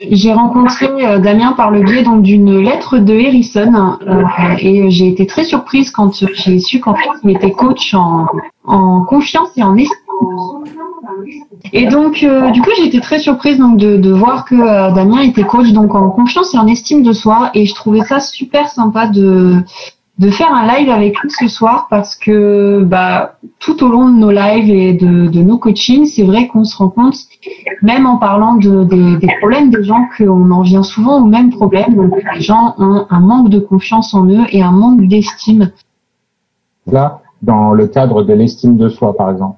[0.00, 4.22] j'ai rencontré euh, Damien par le biais donc d'une lettre de Harrison euh,
[4.58, 8.26] et j'ai été très surprise quand j'ai su qu'en fait il était coach en,
[8.64, 9.96] en confiance et en estime.
[11.72, 14.54] Et donc euh, du coup j'ai été très surprise donc de, de voir que
[14.94, 18.20] Damien était coach donc en confiance et en estime de soi et je trouvais ça
[18.20, 19.56] super sympa de
[20.20, 24.18] de faire un live avec lui ce soir parce que bah, tout au long de
[24.18, 27.16] nos lives et de, de nos coachings, c'est vrai qu'on se rend compte,
[27.80, 31.48] même en parlant de, des, des problèmes des gens, qu'on en vient souvent au même
[31.48, 31.94] problème.
[31.94, 35.72] Donc, les gens ont un manque de confiance en eux et un manque d'estime.
[36.86, 39.56] Là, dans le cadre de l'estime de soi, par exemple.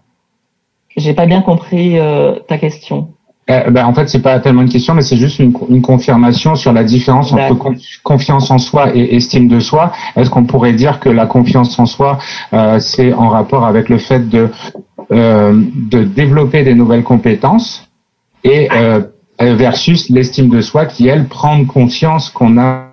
[0.96, 3.09] J'ai pas bien compris euh, ta question.
[3.52, 6.55] Eh, ben, en fait, c'est pas tellement une question, mais c'est juste une, une, confirmation
[6.55, 7.55] sur la différence entre
[8.02, 9.93] confiance en soi et estime de soi.
[10.16, 12.19] Est-ce qu'on pourrait dire que la confiance en soi,
[12.55, 14.48] euh, c'est en rapport avec le fait de
[15.10, 15.52] euh,
[15.91, 17.91] de développer des nouvelles compétences
[18.45, 19.01] et euh,
[19.38, 22.87] versus l'estime de soi qui elle prend conscience qu'on a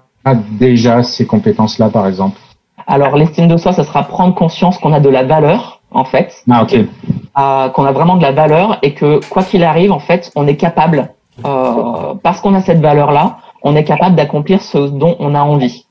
[0.59, 2.37] déjà ces compétences-là, par exemple?
[2.87, 6.33] Alors, l'estime de soi, ça sera prendre conscience qu'on a de la valeur, en fait.
[6.49, 6.75] Ah, ok
[7.73, 10.55] qu'on a vraiment de la valeur et que quoi qu'il arrive, en fait, on est
[10.55, 11.09] capable,
[11.45, 15.85] euh, parce qu'on a cette valeur-là, on est capable d'accomplir ce dont on a envie.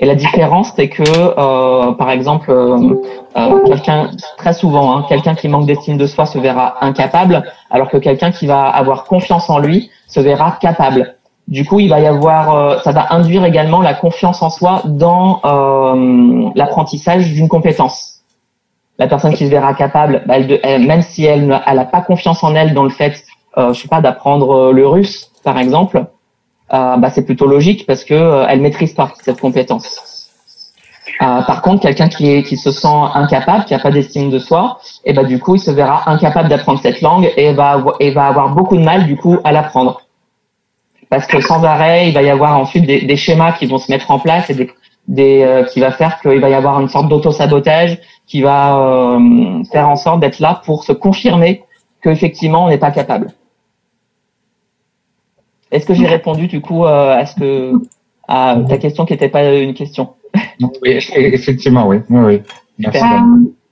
[0.00, 2.94] Et la différence, c'est que, euh, par exemple, euh,
[3.36, 7.88] euh quelqu'un très souvent, hein, quelqu'un qui manque d'estime de soi se verra incapable, alors
[7.88, 11.16] que quelqu'un qui va avoir confiance en lui se verra capable.
[11.48, 14.82] Du coup, il va y avoir, euh, ça va induire également la confiance en soi
[14.84, 18.17] dans euh, l'apprentissage d'une compétence
[18.98, 22.74] la personne qui se verra capable, bah, même si elle n'a pas confiance en elle
[22.74, 23.24] dans le fait,
[23.56, 26.04] euh, je sais pas, d'apprendre euh, le russe, par exemple,
[26.72, 30.30] euh, bah, c'est plutôt logique parce que euh, elle maîtrise pas cette compétence.
[31.22, 35.12] Euh, par contre, quelqu'un qui, se sent incapable, qui n'a pas d'estime de soi, et
[35.12, 38.54] bah du coup, il se verra incapable d'apprendre cette langue et va et va avoir
[38.54, 40.02] beaucoup de mal du coup à l'apprendre.
[41.08, 43.90] Parce que sans arrêt, il va y avoir ensuite des, des schémas qui vont se
[43.90, 44.70] mettre en place et des,
[45.08, 49.64] des euh, qui va faire qu'il va y avoir une sorte d'auto-sabotage qui va euh,
[49.72, 51.64] faire en sorte d'être là pour se confirmer
[52.02, 53.28] qu'effectivement on n'est pas capable.
[55.70, 57.72] Est-ce que j'ai répondu du coup euh, à ce que
[58.28, 60.10] à ta question qui n'était pas une question?
[60.82, 61.98] Oui, effectivement, oui.
[62.10, 62.42] oui,
[62.78, 63.00] Merci.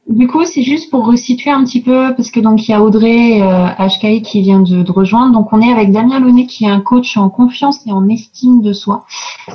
[0.09, 2.81] Du coup, c'est juste pour resituer un petit peu, parce que donc il y a
[2.81, 5.33] Audrey euh, qui vient de, de, rejoindre.
[5.33, 8.63] Donc on est avec Damien Launay qui est un coach en confiance et en estime
[8.63, 9.05] de soi.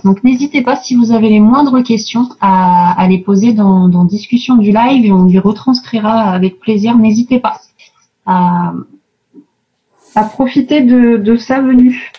[0.04, 4.04] Donc n'hésitez pas si vous avez les moindres questions à, à les poser dans, dans,
[4.04, 6.98] discussion du live et on lui retranscrira avec plaisir.
[6.98, 7.62] N'hésitez pas
[8.26, 8.74] à,
[10.16, 12.12] à, profiter de, de, sa venue.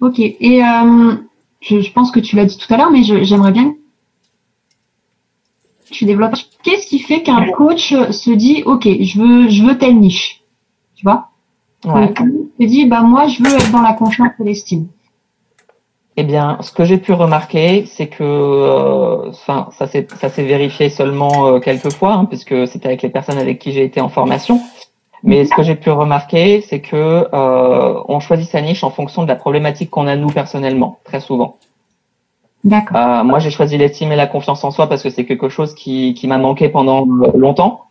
[0.00, 0.20] Ok.
[0.20, 1.14] Et euh,
[1.60, 3.74] je, je, pense que tu l'as dit tout à l'heure, mais j'aimerais bien
[5.92, 6.34] tu développes.
[6.62, 10.42] Qu'est-ce qui fait qu'un coach se dit, OK, je veux, je veux telle niche?
[10.94, 11.28] Tu vois?
[11.84, 12.12] Ouais.
[12.60, 14.88] se dit, bah, moi, je veux être dans la confiance et l'estime.
[16.16, 20.44] Eh bien, ce que j'ai pu remarquer, c'est que, euh, enfin, ça s'est ça s'est
[20.44, 24.00] vérifié seulement euh, quelques fois, hein, puisque c'était avec les personnes avec qui j'ai été
[24.00, 24.60] en formation.
[25.22, 29.22] Mais ce que j'ai pu remarquer, c'est que euh, on choisit sa niche en fonction
[29.22, 31.56] de la problématique qu'on a nous personnellement, très souvent.
[32.64, 32.96] D'accord.
[32.96, 35.74] Euh, moi, j'ai choisi l'estime et la confiance en soi parce que c'est quelque chose
[35.74, 37.82] qui, qui m'a manqué pendant longtemps.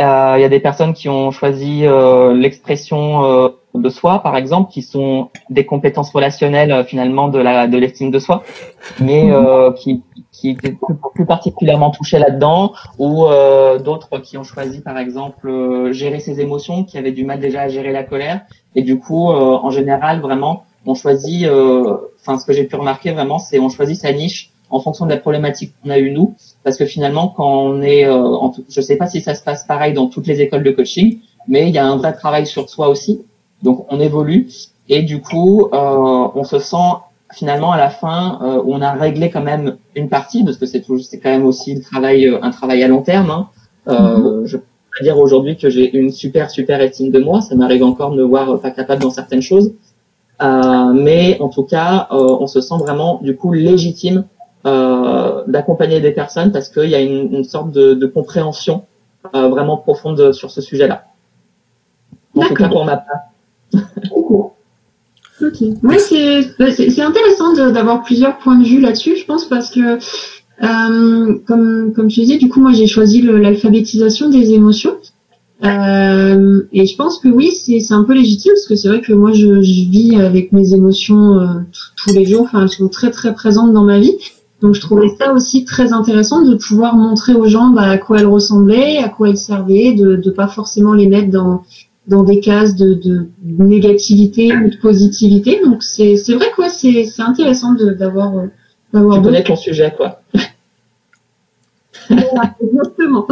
[0.00, 4.36] Euh, il y a des personnes qui ont choisi euh, l'expression euh, de soi, par
[4.36, 8.44] exemple, qui sont des compétences relationnelles euh, finalement de la de l'estime de soi,
[9.00, 9.30] mais
[9.76, 13.26] qui qui étaient plus, plus particulièrement touchées là-dedans, ou
[13.84, 17.68] d'autres qui ont choisi, par exemple, gérer ses émotions, qui avaient du mal déjà à
[17.68, 18.42] gérer la colère,
[18.76, 23.12] et du coup, en général, vraiment on choisit, euh, enfin ce que j'ai pu remarquer
[23.12, 26.34] vraiment, c'est on choisit sa niche en fonction de la problématique qu'on a eu nous,
[26.64, 29.42] parce que finalement quand on est, euh, en tout, je sais pas si ça se
[29.42, 32.46] passe pareil dans toutes les écoles de coaching, mais il y a un vrai travail
[32.46, 33.22] sur soi aussi,
[33.62, 34.48] donc on évolue
[34.88, 36.90] et du coup euh, on se sent
[37.32, 40.82] finalement à la fin euh, on a réglé quand même une partie parce que c'est
[41.02, 43.30] c'est quand même aussi le travail euh, un travail à long terme.
[43.30, 43.48] Hein.
[43.88, 44.46] Euh, mm-hmm.
[44.46, 48.12] Je peux dire aujourd'hui que j'ai une super super estime de moi, ça m'arrive encore
[48.12, 49.72] de me voir pas capable dans certaines choses,
[50.40, 54.24] mais en tout cas, euh, on se sent vraiment du coup légitime
[54.66, 58.84] euh, d'accompagner des personnes parce qu'il y a une, une, sorte de, de compréhension
[59.32, 61.04] vraiment profonde sur ce sujet-là.
[62.36, 63.20] En tout cas pour ma part.
[65.40, 65.60] Ok.
[65.60, 65.76] Oui,
[66.58, 69.98] bah, c'est intéressant d'avoir plusieurs points de vue là-dessus, je pense, parce que
[70.62, 74.96] euh, comme comme je disais, du coup, moi j'ai choisi l'alphabétisation des émotions.
[75.64, 79.12] Euh, et je pense que oui, c'est un peu légitime parce que c'est vrai que
[79.12, 81.46] moi je, je, vis avec mes émotions euh,
[81.96, 82.42] tous les jours.
[82.42, 84.14] Enfin, elles sont très très présentes dans ma vie.
[84.60, 88.20] Donc je trouvais ça aussi très intéressant de pouvoir montrer aux gens bah, à quoi
[88.20, 91.62] elles ressemblaient, à quoi elles servaient, de ne pas forcément les mettre dans
[92.06, 95.60] dans des cases de, de négativité ou de positivité.
[95.64, 98.32] Donc c'est vrai quoi, c'est intéressant d'avoir
[98.92, 99.16] d'avoir.
[99.16, 100.22] Tu connais ton sujet quoi?
[102.10, 103.26] Exactement.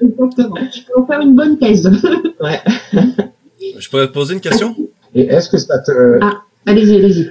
[0.00, 0.56] exactement.
[0.56, 1.90] Je peux en faire une bonne thèse.
[2.40, 2.60] ouais.
[3.78, 4.76] Je pourrais te poser une question?
[5.14, 6.18] Et est-ce que ça te.
[6.20, 7.30] Ah, allez-y, allez-y.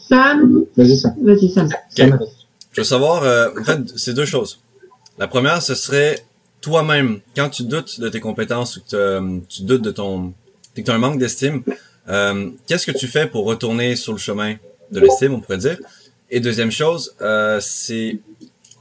[0.00, 0.64] Sam?
[0.76, 1.14] Vas-y, Sam.
[1.22, 1.68] Vas-y, Sam.
[1.96, 4.60] Je veux savoir, euh, en fait, c'est deux choses.
[5.18, 6.24] La première, ce serait
[6.62, 10.32] toi-même, quand tu doutes de tes compétences ou que tu doutes de ton,
[10.74, 11.62] que tu as un manque d'estime,
[12.08, 14.54] euh, qu'est-ce que tu fais pour retourner sur le chemin
[14.90, 15.78] de l'estime, on pourrait dire?
[16.30, 18.18] Et deuxième chose, euh, c'est,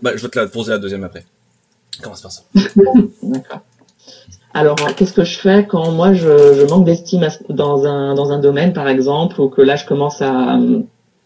[0.01, 1.25] ben, je vais te la poser la deuxième après.
[2.01, 2.43] Commence par ça.
[3.23, 3.59] D'accord.
[4.53, 8.73] Alors, qu'est-ce que je fais quand moi je, manque d'estime dans un, dans un domaine,
[8.73, 10.59] par exemple, ou que là je commence à,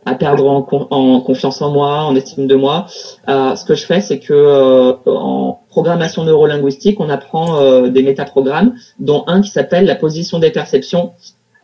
[0.06, 2.86] à perdre en, en, confiance en moi, en estime de moi.
[3.27, 8.04] Euh, ce que je fais, c'est que euh, en programmation neurolinguistique, on apprend euh, des
[8.04, 11.13] métaprogrammes, dont un qui s'appelle la position des perceptions.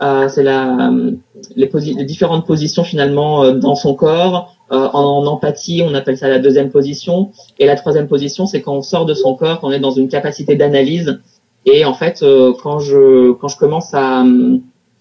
[0.02, 0.92] Euh, c'est la
[1.56, 1.69] les,
[2.06, 4.56] différentes positions finalement euh, dans son corps.
[4.72, 7.32] En, en, empathie, on appelle ça la deuxième position.
[7.60, 9.92] Et la troisième position, c'est quand on sort de son corps, quand on est dans
[9.92, 11.20] une capacité d'analyse.
[11.66, 12.26] Et en fait,
[12.64, 14.24] quand je quand je commence à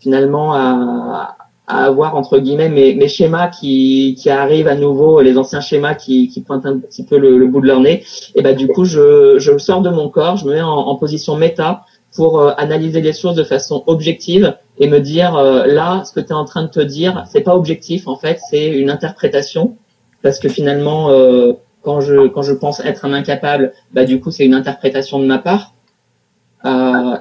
[0.00, 1.36] finalement à,
[1.70, 5.94] à avoir entre guillemets mes, mes schémas qui, qui arrivent à nouveau, les anciens schémas
[5.94, 8.84] qui, qui pointent un petit peu le, bout de leur nez, et ben du coup
[8.84, 11.84] je, je sors de mon corps, je me mets en, en position méta
[12.14, 16.20] pour euh, analyser les choses de façon objective et me dire euh, là ce que
[16.20, 19.76] tu es en train de te dire c'est pas objectif en fait c'est une interprétation.
[20.22, 21.52] Parce que finalement euh,
[21.82, 25.26] quand je quand je pense être un incapable bah du coup c'est une interprétation de
[25.26, 25.74] ma part.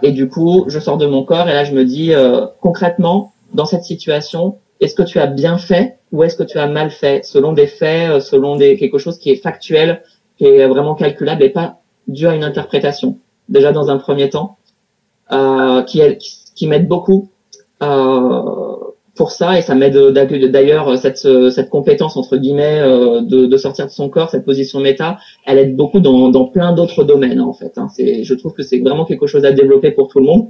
[0.01, 2.11] Et du coup je sors de mon corps et là je me dis
[2.59, 6.67] concrètement dans cette situation, est-ce que tu as bien fait ou est-ce que tu as
[6.67, 10.03] mal fait selon des faits, selon des, quelque chose qui est factuel,
[10.37, 13.17] qui est vraiment calculable et pas dû à une interprétation?
[13.47, 14.57] Déjà dans un premier temps,
[15.31, 16.01] euh, qui,
[16.55, 17.29] qui m'aide beaucoup
[17.83, 18.75] euh,
[19.15, 23.85] pour ça et ça m'aide d'ailleurs cette, cette compétence entre guillemets euh, de, de, sortir
[23.85, 27.53] de son corps, cette position méta, elle aide beaucoup dans, dans plein d'autres domaines en
[27.53, 27.77] fait.
[27.77, 27.87] Hein.
[27.97, 30.47] Je trouve que c'est vraiment quelque chose à développer pour tout le monde.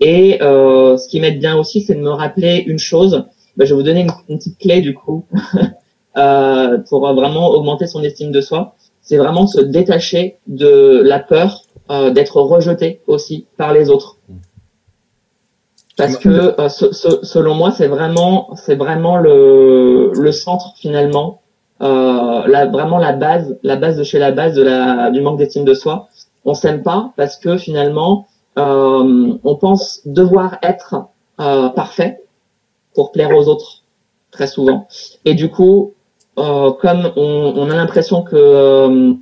[0.00, 3.24] Et euh, ce qui m'aide bien aussi, c'est de me rappeler une chose.
[3.56, 5.24] Ben, je vais vous donner une, petite clé du coup
[6.88, 8.76] pour vraiment augmenter son estime de soi.
[9.02, 14.16] C'est vraiment se détacher de la peur euh, d'être rejeté aussi par les autres.
[15.96, 21.40] Parce que euh, selon moi, c'est vraiment, c'est vraiment le, le centre finalement,
[21.80, 25.38] euh, la, vraiment la base, la base de chez la base de la, du manque
[25.38, 26.08] d'estime de soi.
[26.44, 28.26] On s'aime pas parce que finalement,
[28.58, 30.96] euh, on pense devoir être
[31.40, 32.22] euh, parfait
[32.94, 33.82] pour plaire aux autres
[34.30, 34.86] très souvent.
[35.24, 35.94] Et du coup,
[36.38, 39.14] euh, comme on, on, a l'impression que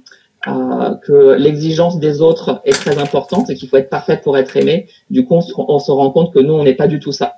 [0.46, 4.36] euh, euh, que l'exigence des autres est très importante et qu'il faut être parfait pour
[4.38, 7.12] être aimé, du coup, on se, rend compte que nous, on n'est pas du tout
[7.12, 7.34] ça.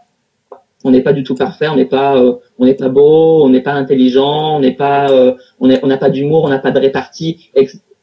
[0.85, 3.49] On n'est pas du tout parfait, on n'est pas, euh, on n'est pas beau, on
[3.49, 5.09] n'est pas intelligent, on n'est pas,
[5.59, 7.51] on n'a on pas d'humour, on n'a pas de répartie,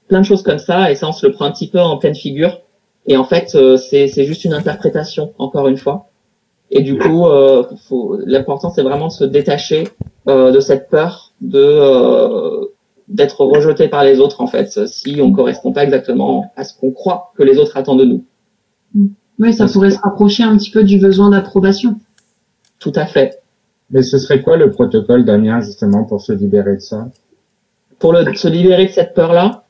[0.07, 0.91] plein de choses comme ça.
[0.91, 2.59] Et ça, on se le prend un petit peu en pleine figure
[3.05, 6.07] et en fait, euh, c'est juste une interprétation, encore une fois.
[6.71, 7.63] Et du coup, euh,
[8.25, 9.87] l'important, c'est vraiment de se détacher
[10.27, 12.65] euh, de cette peur de euh,
[13.07, 16.91] d'être rejeté par les autres, en fait, si on correspond pas exactement à ce qu'on
[16.91, 18.23] croit que les autres attendent de nous.
[19.39, 21.99] Oui, ça pourrait se rapprocher un petit peu du besoin d'approbation.
[22.79, 23.41] Tout à fait.
[23.89, 27.07] Mais ce serait quoi le protocole, Damien, justement, pour se libérer de ça?
[27.99, 29.63] Pour le, se libérer de cette peur-là,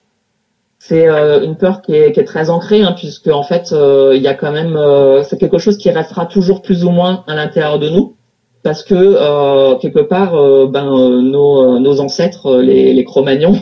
[0.79, 4.13] c'est euh, une peur qui est, qui est, très ancrée, hein, puisque en fait, euh,
[4.15, 7.24] il y a quand même, euh, c'est quelque chose qui restera toujours plus ou moins
[7.27, 8.15] à l'intérieur de nous,
[8.63, 10.34] parce que quelque part,
[10.67, 13.62] ben nos, nos ancêtres, les, les Cro-Magnons,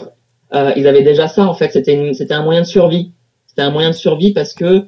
[0.54, 1.46] ils avaient déjà ça.
[1.48, 3.12] En fait, c'était c'était un moyen de survie.
[3.48, 4.84] C'était un moyen de survie parce que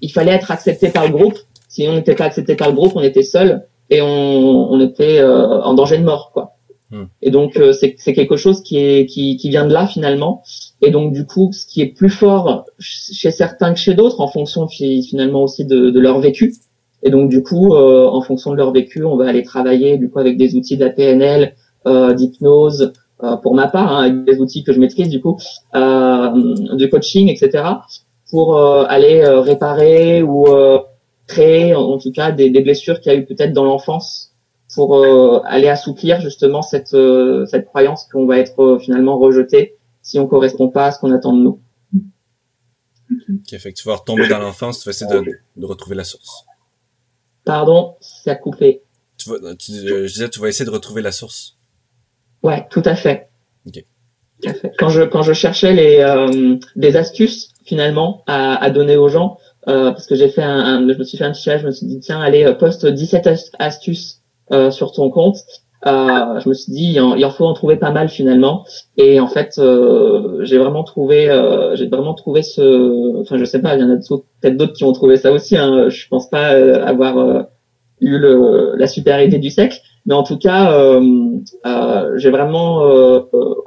[0.00, 1.38] il fallait être accepté par le groupe.
[1.68, 5.22] Si on n'était pas accepté par le groupe, on était seul et on, on était
[5.22, 6.52] en danger de mort, quoi.
[6.90, 7.04] Hmm.
[7.20, 10.42] Et donc c'est quelque chose qui est qui, qui vient de là finalement
[10.80, 14.28] et donc du coup, ce qui est plus fort chez certains que chez d'autres, en
[14.28, 16.54] fonction finalement aussi de, de, leur vécu.
[17.02, 20.10] Et donc du coup, euh, en fonction de leur vécu, on va aller travailler du
[20.10, 21.54] coup avec des outils d'APNL,
[21.86, 25.38] euh, d'hypnose, euh, pour ma part, hein, avec des outils que je maîtrise du coup,
[25.74, 27.64] euh, de coaching, etc.,
[28.30, 30.46] pour euh, aller euh, réparer ou
[31.26, 34.32] créer en, tout cas des, des blessures qu'il y a eu peut-être dans l'enfance,
[34.74, 35.04] pour
[35.46, 36.96] aller assouplir justement cette
[37.46, 41.32] cette croyance qu'on va être finalement rejeté si on correspond pas à ce qu'on attend
[41.32, 41.60] de nous.
[43.10, 45.24] Ok, fait que tu vas retomber dans l'enfance, tu vas essayer de,
[45.56, 46.44] de, retrouver la source.
[47.48, 48.82] Pardon, ça a coupé.
[49.16, 51.56] Tu vas, tu, je disais, tu vas essayer de retrouver la source.
[52.42, 53.30] Ouais, tout à fait.
[54.78, 59.38] Quand je quand je cherchais les euh, des astuces finalement à, à donner aux gens
[59.64, 62.00] parce que j'ai fait un, je me suis fait un petit je me suis dit
[62.00, 63.28] tiens allez poste 17
[63.58, 64.22] astuces
[64.70, 65.38] sur ton compte
[65.86, 68.64] euh, je me suis dit il en, faut en trouver pas mal finalement.
[68.96, 73.60] Et en fait euh, j'ai vraiment trouvé euh, j'ai vraiment trouvé ce enfin je sais
[73.60, 75.88] pas il y en a peut-être d'autres qui ont trouvé ça aussi hein.
[75.88, 77.42] je pense pas euh, avoir euh,
[78.00, 79.78] eu le, la super idée du siècle.
[80.06, 80.98] Mais en tout cas
[82.16, 82.78] j'ai vraiment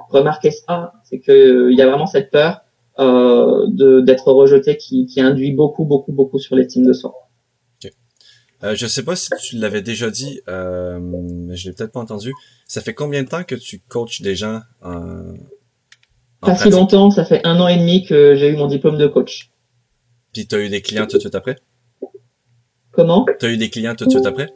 [0.10, 0.94] remarqué ça.
[1.04, 2.62] C'est que il y a vraiment cette peur
[2.98, 7.14] de d'être rejeté qui, qui induit beaucoup beaucoup beaucoup sur l'estime de soi
[8.64, 12.00] euh, je sais pas si tu l'avais déjà dit, euh, mais je l'ai peut-être pas
[12.00, 12.34] entendu.
[12.68, 15.34] Ça fait combien de temps que tu coaches des gens en,
[16.42, 19.08] Pas si longtemps, ça fait un an et demi que j'ai eu mon diplôme de
[19.08, 19.50] coach.
[20.34, 21.58] Puis tu as eu des clients tout de suite après?
[22.92, 23.26] Comment?
[23.40, 24.50] Tu as eu des clients tout de suite après?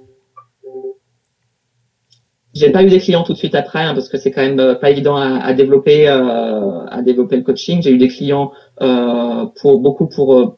[2.54, 4.62] J'ai pas eu des clients tout de suite après, hein, parce que c'est quand même
[4.62, 7.82] euh, pas évident à, à développer, euh, à développer le coaching.
[7.82, 10.58] J'ai eu des clients euh, pour beaucoup pour euh,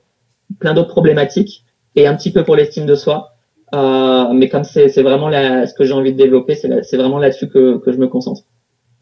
[0.59, 1.63] plein d'autres problématiques
[1.95, 3.36] et un petit peu pour l'estime de soi.
[3.73, 7.49] Euh, mais comme c'est vraiment la, ce que j'ai envie de développer, c'est vraiment là-dessus
[7.49, 8.43] que, que je me concentre.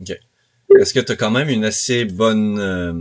[0.01, 0.19] Ok.
[0.79, 2.93] Est-ce que tu as quand même une assez bonne euh,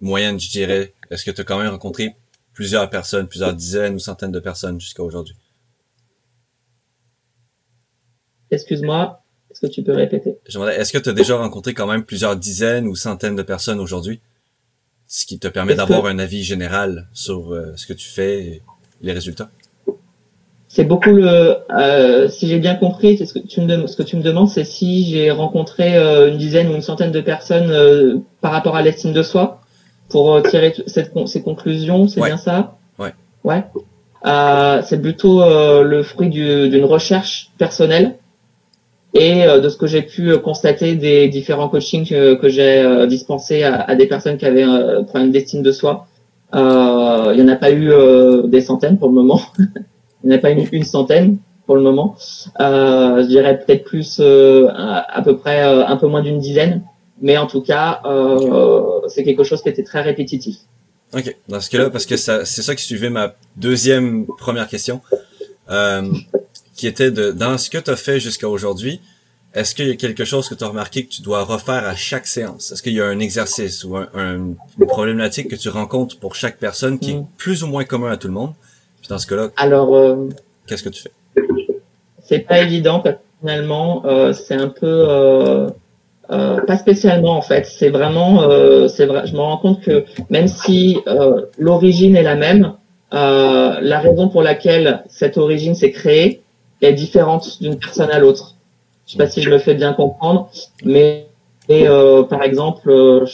[0.00, 0.92] moyenne, je dirais?
[1.10, 2.14] Est-ce que tu as quand même rencontré
[2.52, 5.34] plusieurs personnes, plusieurs dizaines ou centaines de personnes jusqu'à aujourd'hui?
[8.50, 10.38] Excuse-moi, est-ce que tu peux répéter?
[10.46, 14.20] Est-ce que tu as déjà rencontré quand même plusieurs dizaines ou centaines de personnes aujourd'hui?
[15.06, 18.62] Ce qui te permet d'avoir un avis général sur euh, ce que tu fais et
[19.00, 19.50] les résultats?
[20.78, 21.56] C'est beaucoup le.
[21.76, 24.62] Euh, si j'ai bien compris, ce que tu me ce que tu me demandes, c'est
[24.62, 28.82] si j'ai rencontré euh, une dizaine ou une centaine de personnes euh, par rapport à
[28.82, 29.60] l'estime de soi
[30.08, 32.06] pour tirer cette, ces conclusions.
[32.06, 32.76] C'est bien ça?
[32.96, 33.12] Ouais.
[33.42, 33.64] Ouais.
[34.84, 35.42] c'est plutôt
[35.82, 38.14] le fruit d'une recherche personnelle
[39.14, 43.80] et de ce que j'ai pu constater des différents coachings que, que j'ai dispensés à,
[43.80, 46.06] à, des personnes qui avaient un problème d'estime de soi.
[46.54, 46.58] Il
[47.36, 47.90] y en a pas eu
[48.44, 49.40] des centaines pour le moment.
[50.24, 52.16] Il n'y en a pas une, une, centaine pour le moment.
[52.60, 56.82] Euh, je dirais peut-être plus euh, à, peu près euh, un peu moins d'une dizaine.
[57.20, 60.56] Mais en tout cas, euh, c'est quelque chose qui était très répétitif.
[61.14, 65.00] Ok, dans ce cas-là, parce que ça, c'est ça qui suivait ma deuxième première question,
[65.70, 66.02] euh,
[66.74, 69.00] qui était de dans ce que tu as fait jusqu'à aujourd'hui,
[69.54, 71.96] est-ce qu'il y a quelque chose que tu as remarqué que tu dois refaire à
[71.96, 72.70] chaque séance?
[72.70, 74.56] Est-ce qu'il y a un exercice ou un, une
[74.86, 77.26] problématique que tu rencontres pour chaque personne qui est mm.
[77.38, 78.52] plus ou moins commun à tout le monde?
[79.08, 80.28] Dans ce cas-là, alors euh,
[80.66, 81.12] qu'est-ce que tu fais?
[82.22, 85.70] C'est pas évident parce que finalement, euh, c'est un peu euh,
[86.30, 87.64] euh, pas spécialement en fait.
[87.64, 89.26] C'est vraiment, euh, c'est vrai.
[89.26, 92.74] Je me rends compte que même si euh, l'origine est la même,
[93.10, 96.42] la raison pour laquelle cette origine s'est créée
[96.82, 98.54] est différente d'une personne à l'autre.
[99.06, 100.50] Je sais pas si je me fais bien comprendre,
[100.84, 101.26] mais
[101.70, 101.86] et,
[102.28, 103.24] par exemple,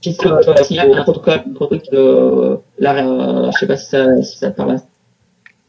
[0.00, 0.26] puisque
[0.70, 4.22] il y a un protocole, un protocole euh, la, euh, je sais pas si ça,
[4.22, 4.76] si ça parle à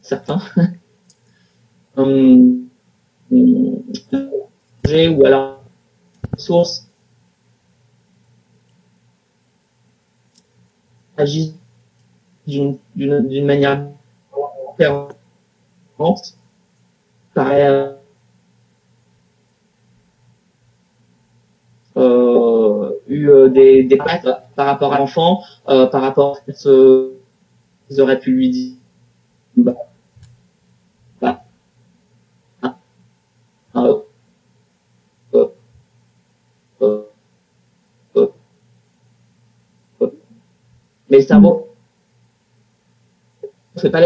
[0.00, 0.40] certains.
[1.96, 2.68] hum,
[4.94, 5.62] ou alors
[6.36, 6.86] source
[11.16, 11.54] agit
[12.46, 13.86] d'une d'une manière
[14.72, 15.16] différente
[17.34, 17.96] paraît
[21.96, 22.90] euh,
[23.22, 27.12] eu euh, des, des par rapport à l'enfant, euh, par rapport à ce
[27.88, 28.74] qu'ils auraient pu lui dire.
[29.56, 29.74] Bah,
[31.20, 31.42] bah,
[32.62, 32.76] ah,
[33.76, 34.02] euh,
[35.34, 35.48] euh,
[36.82, 38.26] euh,
[40.00, 40.10] euh,
[41.10, 41.68] mais cerveau
[43.76, 44.00] c'est pas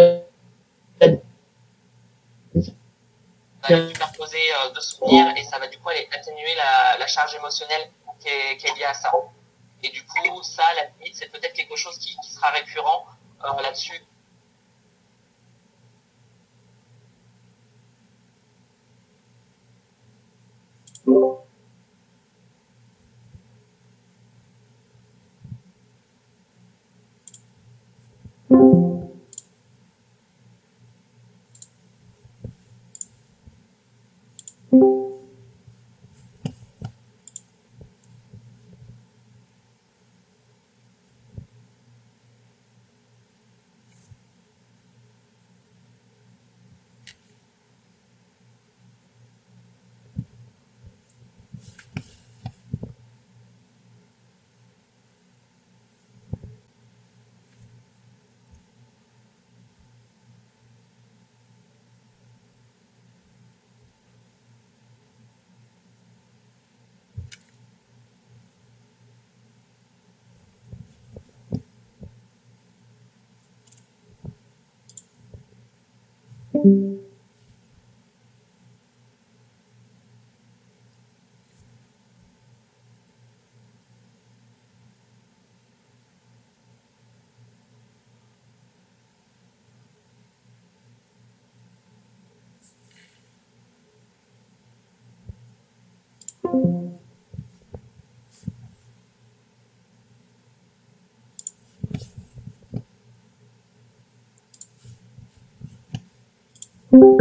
[3.68, 7.90] superposer euh, de souvenirs et ça va du coup atténuer la, la charge émotionnelle
[8.58, 9.12] qui est, à ça.
[9.82, 13.06] Et du coup, ça, la limite, c'est peut-être quelque chose qui, sera récurrent
[13.44, 14.04] euh, là-dessus.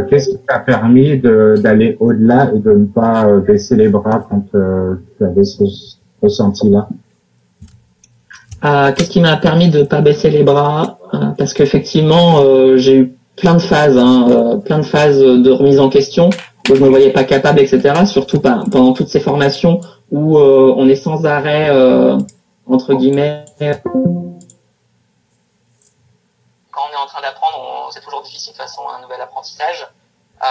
[0.09, 4.45] Qu'est-ce qui t'a permis d'aller au-delà et de ne pas euh, baisser les bras quand
[4.55, 5.63] euh, tu avais ce
[6.21, 6.87] ressenti-là
[8.63, 10.99] euh, Qu'est-ce qui m'a permis de ne pas baisser les bras?
[11.37, 12.41] Parce qu'effectivement,
[12.77, 16.29] j'ai eu plein de phases, hein, plein de phases de remise en question
[16.73, 18.05] je me voyais pas capable, etc.
[18.05, 19.81] Surtout pendant toutes ces formations
[20.11, 21.69] où on est sans arrêt
[22.67, 23.45] entre guillemets
[26.75, 29.87] quand on est en train d'apprendre, c'est toujours difficile de façon un nouvel apprentissage.
[30.43, 30.47] Euh,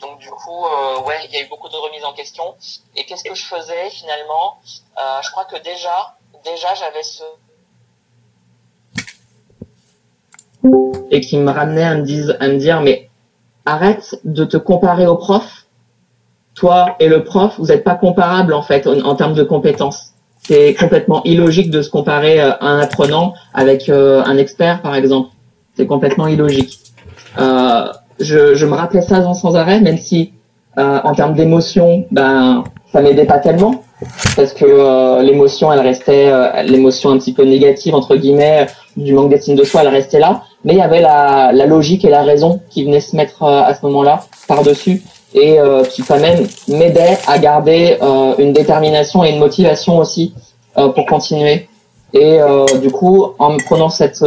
[0.00, 2.54] donc du coup, euh, ouais, il y a eu beaucoup de remises en question.
[2.96, 4.58] Et qu'est-ce que je faisais finalement?
[4.98, 7.22] Euh, Je crois que déjà, déjà j'avais ce
[11.10, 13.10] et qui me ramenait à me, dire, à me dire mais
[13.66, 15.66] arrête de te comparer au prof.
[16.54, 20.74] Toi et le prof, vous n'êtes pas comparables en fait en termes de compétences c'est
[20.74, 25.30] complètement illogique de se comparer euh, un apprenant avec euh, un expert, par exemple.
[25.76, 26.80] C'est complètement illogique.
[27.38, 27.86] Euh,
[28.20, 30.32] je, je, me rappelais ça sans arrêt, même si
[30.78, 33.82] euh, en termes d'émotion, ben ça m'aidait pas tellement
[34.36, 36.30] parce que l'émotion, elle restait
[36.64, 38.66] l'émotion un petit peu négative entre guillemets
[38.96, 40.42] du manque d'estime de soi, elle restait là.
[40.64, 43.74] Mais il y avait la, la logique et la raison qui venaient se mettre à
[43.74, 45.02] ce moment-là par dessus
[45.34, 50.34] et euh, qui quand même m'aidait à garder euh, une détermination et une motivation aussi
[50.78, 51.68] euh, pour continuer.
[52.14, 54.24] Et euh, du coup, en me prenant cette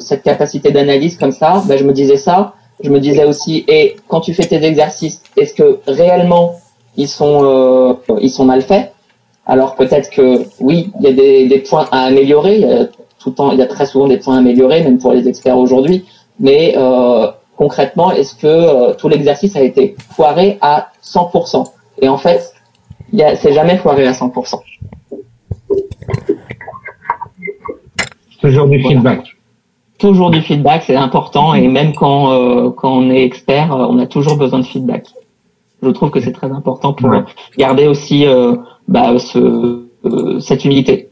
[0.00, 2.54] cette capacité d'analyse comme ça, ben, je me disais ça.
[2.82, 6.60] Je me disais aussi, et quand tu fais tes exercices, est-ce que réellement
[6.96, 8.92] ils sont ils sont mal faits?
[9.46, 12.64] Alors peut-être que oui, il y a des, des points à améliorer.
[13.26, 15.26] Tout le temps, il y a très souvent des points à améliorer, même pour les
[15.26, 16.04] experts aujourd'hui.
[16.38, 21.64] Mais euh, concrètement, est-ce que euh, tout l'exercice a été foiré à 100%
[22.00, 22.54] Et en fait,
[23.12, 24.60] c'est jamais foiré à 100%.
[28.40, 29.24] Toujours du feedback.
[29.98, 34.06] Toujours du feedback, c'est important et même quand euh, quand on est expert, on a
[34.06, 35.08] toujours besoin de feedback.
[35.82, 37.10] Je trouve que c'est très important pour
[37.58, 38.24] garder aussi
[38.86, 39.84] bah, ce,
[40.38, 41.10] cette humilité.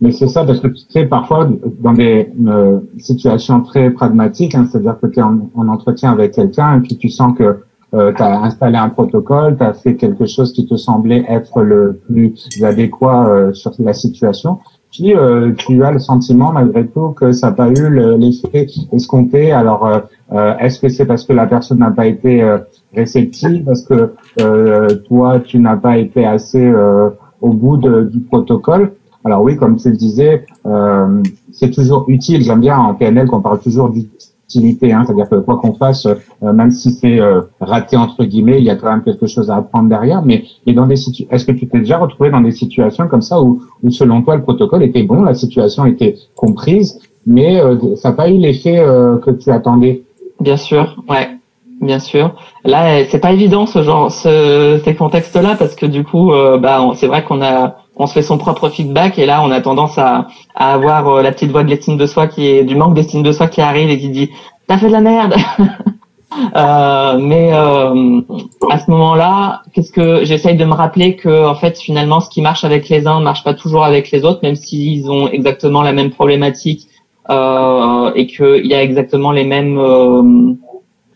[0.00, 1.48] Mais c'est ça, parce que tu sais, parfois,
[1.80, 6.78] dans des euh, situations très pragmatiques, hein, c'est-à-dire que tu es en, entretien avec quelqu'un
[6.78, 7.58] et puis tu sens que
[7.92, 11.60] euh, tu as installé un protocole, tu as fait quelque chose qui te semblait être
[11.62, 12.32] le plus
[12.62, 14.58] adéquat euh, sur la situation,
[14.90, 19.52] puis euh, tu as le sentiment malgré tout que ça n'a pas eu l'effet escompté.
[19.52, 19.88] Alors,
[20.60, 22.44] est-ce que c'est parce que la personne n'a pas été
[22.94, 24.14] réceptive, parce que
[25.08, 26.72] toi, tu n'as pas été assez
[27.40, 28.92] au bout de, du protocole?
[29.24, 32.42] Alors oui, comme tu le disais, euh, c'est toujours utile.
[32.42, 36.52] J'aime bien en PNL qu'on parle toujours d'utilité, hein, c'est-à-dire que quoi qu'on fasse, euh,
[36.52, 39.56] même si c'est euh, raté entre guillemets, il y a quand même quelque chose à
[39.56, 40.22] apprendre derrière.
[40.22, 43.62] Mais et dans est-ce que tu t'es déjà retrouvé dans des situations comme ça où,
[43.82, 47.60] où selon toi le protocole était bon, la situation était comprise, mais
[47.96, 48.82] ça n'a pas eu l'effet
[49.22, 50.02] que tu attendais?
[50.40, 51.28] Bien sûr, ouais.
[51.82, 52.34] Bien sûr.
[52.66, 56.30] Là, c'est pas évident ce genre, ce, ces contextes-là, parce que du coup,
[56.60, 59.60] bah, c'est vrai qu'on a, on se fait son propre feedback et là on a
[59.60, 62.94] tendance à, avoir euh, la petite voix de l'estime de soi qui est du manque
[62.94, 64.30] d'estime de soi qui arrive et qui dit
[64.66, 65.36] t'as fait de la merde.
[66.54, 68.20] Euh, mais euh,
[68.70, 72.40] à ce moment-là qu'est-ce que j'essaye de me rappeler que en fait finalement ce qui
[72.40, 75.82] marche avec les uns ne marche pas toujours avec les autres même s'ils ont exactement
[75.82, 76.86] la même problématique
[77.28, 80.56] et qu'il y a exactement les mêmes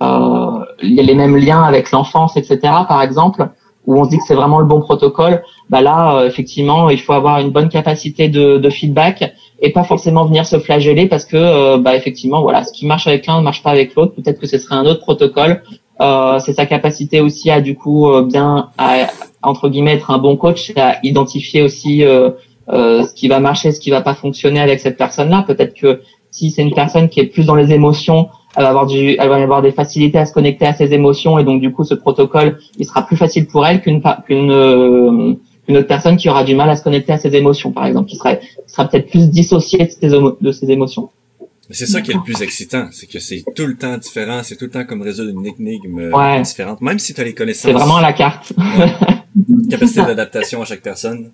[0.01, 3.49] liens avec l'enfance etc par exemple
[3.87, 7.01] où on se dit que c'est vraiment le bon protocole, bah là, euh, effectivement, il
[7.01, 11.25] faut avoir une bonne capacité de, de, feedback et pas forcément venir se flageller parce
[11.25, 14.15] que, euh, bah, effectivement, voilà, ce qui marche avec l'un ne marche pas avec l'autre.
[14.15, 15.63] Peut-être que ce serait un autre protocole.
[16.01, 19.07] Euh, c'est sa capacité aussi à, du coup, euh, bien, à,
[19.43, 22.03] entre guillemets, être un bon coach, à identifier aussi
[22.69, 25.45] ce qui va marcher, ce qui va pas fonctionner avec cette personne-là.
[25.47, 28.87] Peut-être que si c'est une personne qui est plus dans les émotions, elle va avoir
[28.87, 31.73] du, elle va avoir des facilités à se connecter à ses émotions et donc du
[31.73, 35.35] coup ce protocole il sera plus facile pour elle qu'une qu'une euh,
[35.67, 38.09] qu'une autre personne qui aura du mal à se connecter à ses émotions par exemple
[38.09, 41.11] qui serait qui sera peut-être plus dissociée de ses, de ses émotions.
[41.71, 44.57] C'est ça qui est le plus excitant, c'est que c'est tout le temps différent, c'est
[44.57, 47.63] tout le temps comme résoudre une énigme euh, différente, même si tu as les connaissances.
[47.63, 48.53] C'est vraiment la carte.
[49.71, 51.31] Capacité d'adaptation à chaque personne.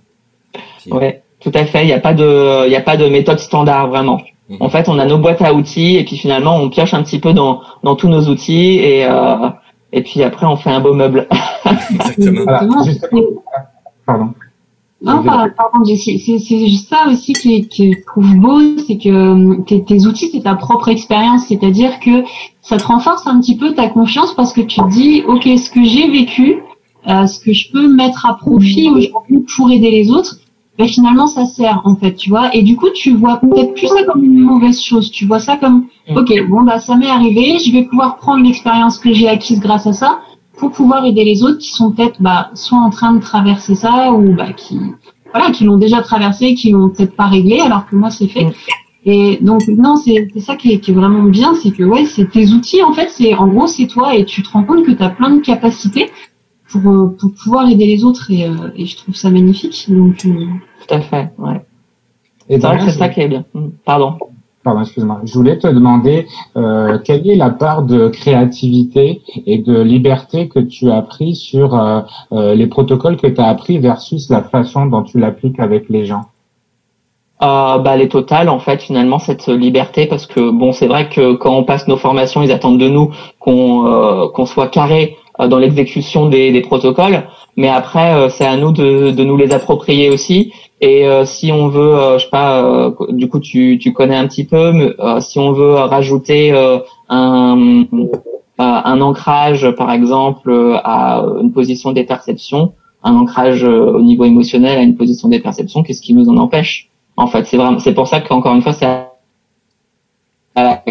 [0.88, 1.82] Ouais, tout à fait.
[1.82, 4.20] Il n'y a pas de, il y a pas de méthode standard vraiment.
[4.58, 7.20] En fait, on a nos boîtes à outils et puis finalement, on pioche un petit
[7.20, 9.48] peu dans, dans tous nos outils et, euh,
[9.92, 11.28] et puis après, on fait un beau meuble.
[11.90, 12.46] Exactement.
[14.06, 14.30] Pardon.
[15.02, 19.82] Non, pardon, c'est juste ça aussi qui, qui je trouve beau, c'est que euh, tes,
[19.82, 22.24] tes outils, c'est ta propre expérience, c'est-à-dire que
[22.60, 25.70] ça te renforce un petit peu ta confiance parce que tu te dis, ok, ce
[25.70, 26.62] que j'ai vécu,
[27.06, 30.36] ce que je peux mettre à profit aujourd'hui pour aider les autres,
[30.78, 32.54] ben finalement ça sert en fait, tu vois.
[32.54, 35.10] Et du coup, tu vois peut-être plus ça comme une mauvaise chose.
[35.10, 36.16] Tu vois ça comme, mm.
[36.16, 39.86] ok, bon bah ça m'est arrivé, je vais pouvoir prendre l'expérience que j'ai acquise grâce
[39.86, 40.20] à ça
[40.58, 44.12] pour pouvoir aider les autres qui sont peut-être bah, soit en train de traverser ça
[44.12, 44.78] ou bah, qui
[45.32, 48.44] voilà qui l'ont déjà traversé, qui l'ont peut-être pas réglé alors que moi c'est fait.
[48.44, 48.52] Mm.
[49.06, 52.30] Et donc non, c'est ça qui est, qui est, vraiment bien, c'est que ouais, c'est
[52.30, 54.90] tes outils en fait, c'est en gros c'est toi et tu te rends compte que
[54.90, 56.10] tu as plein de capacités
[56.70, 59.86] pour, euh, pour pouvoir aider les autres et, euh, et je trouve ça magnifique.
[59.88, 60.46] Donc euh,
[60.86, 61.60] tout à fait, ouais.
[62.48, 63.44] Et c'est vrai que c'est ça qui est bien.
[63.54, 63.68] Mm.
[63.84, 64.14] Pardon.
[64.62, 65.20] Pardon, excuse-moi.
[65.24, 70.58] Je voulais te demander euh, quelle est la part de créativité et de liberté que
[70.58, 72.02] tu as pris sur euh,
[72.32, 76.04] euh, les protocoles que tu as appris versus la façon dont tu l'appliques avec les
[76.04, 76.26] gens?
[77.42, 81.36] Euh, bah, les totales en fait finalement cette liberté parce que bon c'est vrai que
[81.36, 85.16] quand on passe nos formations ils attendent de nous qu'on euh, qu'on soit carré
[85.48, 87.24] dans l'exécution des, des protocoles.
[87.56, 90.52] Mais après c'est à nous de, de nous les approprier aussi.
[90.80, 94.16] Et euh, si on veut, euh, je sais pas, euh, du coup tu, tu connais
[94.16, 96.52] un petit peu, mais, si on veut rajouter
[97.08, 97.84] un,
[98.58, 102.72] un ancrage, par exemple, à une position des perceptions,
[103.02, 106.88] un ancrage au niveau émotionnel à une position des perceptions, qu'est-ce qui nous en empêche?
[107.16, 108.86] En fait, c'est vraiment, c'est pour ça qu'encore une fois, c'est
[110.54, 110.82] à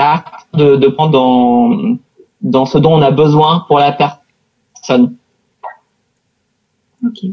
[0.00, 1.96] carte de, de prendre dans
[2.40, 5.16] dans ce dont on a besoin pour la personne.
[7.06, 7.24] Ok.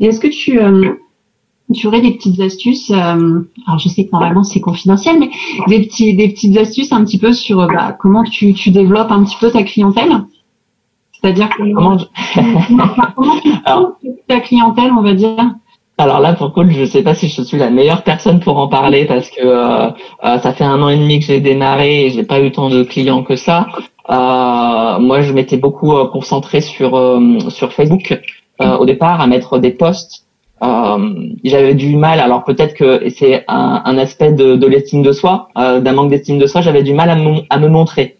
[0.00, 0.94] Et est-ce que tu, euh,
[1.72, 5.30] tu aurais des petites astuces euh, Alors je sais que normalement c'est confidentiel, mais
[5.68, 9.12] des petits, des petites astuces un petit peu sur euh, bah, comment tu, tu développes
[9.12, 10.12] un petit peu ta clientèle?
[11.12, 11.98] C'est-à-dire comment,
[13.14, 15.54] comment, tu alors, ta clientèle, on va dire?
[16.00, 18.68] Alors là, pour coup, je sais pas si je suis la meilleure personne pour en
[18.68, 19.90] parler parce que euh,
[20.22, 22.82] ça fait un an et demi que j'ai démarré et j'ai pas eu tant de
[22.82, 23.66] clients que ça.
[24.08, 28.18] Euh, moi, je m'étais beaucoup euh, concentré sur euh, sur Facebook
[28.60, 30.24] au départ à mettre des posts.
[31.44, 32.18] j'avais du mal.
[32.20, 36.38] Alors peut-être que c'est un, un, aspect de, de l'estime de soi, d'un manque d'estime
[36.38, 36.60] de soi.
[36.62, 38.16] J'avais du mal à me, à me montrer.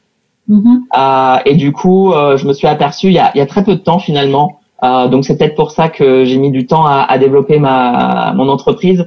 [0.48, 1.42] Mm-hmm.
[1.44, 3.74] et du coup, je me suis aperçu il y a, il y a très peu
[3.74, 4.59] de temps finalement.
[4.82, 8.48] Donc c'est peut-être pour ça que j'ai mis du temps à, à développer ma mon
[8.48, 9.06] entreprise.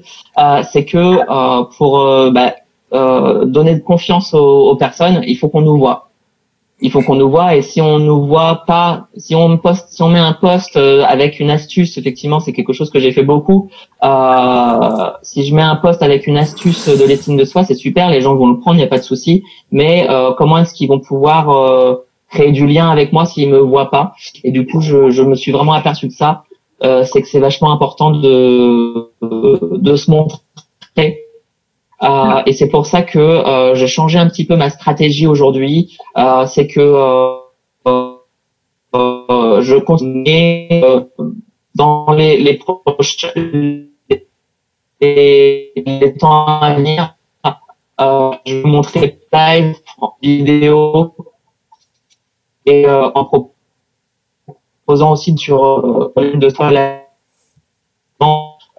[0.72, 1.26] c'est que
[1.78, 2.54] pour bah,
[3.46, 6.10] donner de confiance aux, aux personnes, il faut qu'on nous voit
[6.84, 10.04] il faut qu'on nous voit et si on nous voit pas, si on poste, si
[10.04, 13.24] on met un post euh, avec une astuce, effectivement, c'est quelque chose que j'ai fait
[13.24, 13.70] beaucoup.
[14.04, 18.10] Euh, si je mets un post avec une astuce de l'estime de soi, c'est super,
[18.10, 19.44] les gens vont le prendre, il n'y a pas de souci.
[19.72, 21.96] Mais euh, comment est-ce qu'ils vont pouvoir euh,
[22.34, 25.36] créer du lien avec moi s'ils me voient pas Et du coup, je, je, me
[25.36, 26.44] suis vraiment aperçu de ça.
[26.82, 31.24] c'est que c'est vachement important de de se montrer
[32.04, 35.98] euh, et c'est pour ça que euh, j'ai changé un petit peu ma stratégie aujourd'hui.
[36.18, 36.82] Euh, c'est que
[38.96, 40.68] je continue
[41.76, 43.30] dans les, les prochains
[45.00, 47.16] les, temps à venir.
[48.46, 49.76] je vais montrer live,
[50.22, 51.16] vidéo
[52.66, 53.26] et en
[54.86, 56.50] proposant aussi sur une de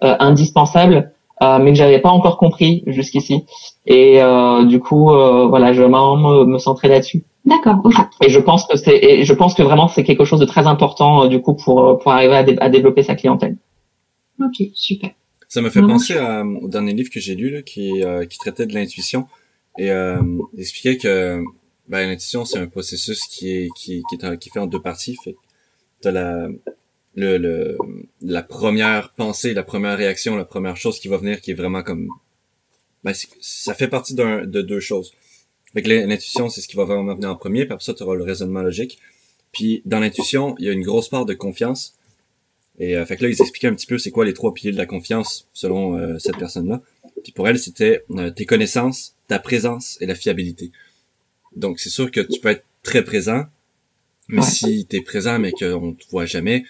[0.03, 3.45] euh, indispensable euh, mais que j'avais pas encore compris jusqu'ici.
[3.85, 7.23] Et euh, du coup, euh, voilà, je vais vraiment me, me centrer là-dessus.
[7.45, 7.81] D'accord.
[8.21, 10.65] Et je pense que c'est, et je pense que vraiment c'est quelque chose de très
[10.65, 13.57] important du coup pour pour arriver à, à développer sa clientèle.
[14.41, 15.11] Ok, super.
[15.47, 16.15] Ça me fait penser
[16.61, 19.27] au dernier livre que j'ai lu là, qui qui traitait de l'intuition
[19.77, 20.21] et euh,
[20.57, 21.41] expliquait que
[21.87, 25.17] ben, l'intuition c'est un processus qui est qui qui est, qui fait en deux parties.
[25.23, 25.35] Fait
[26.01, 26.49] t'as la
[27.15, 27.77] le, le,
[28.21, 31.81] la première pensée, la première réaction, la première chose qui va venir, qui est vraiment
[31.81, 32.09] comme,
[33.03, 35.13] ben, ça fait partie d'un, de deux choses.
[35.73, 38.23] Avec l'intuition, c'est ce qui va vraiment venir en premier, puis après ça, tu le
[38.23, 38.99] raisonnement logique.
[39.51, 41.95] Puis dans l'intuition, il y a une grosse part de confiance.
[42.77, 44.73] Et euh, fait que là, ils expliquaient un petit peu c'est quoi les trois piliers
[44.73, 46.81] de la confiance selon euh, cette personne-là.
[47.23, 50.71] Puis pour elle, c'était euh, tes connaissances, ta présence et la fiabilité.
[51.55, 53.45] Donc c'est sûr que tu peux être très présent,
[54.27, 56.65] mais si tu es présent mais qu'on te voit jamais,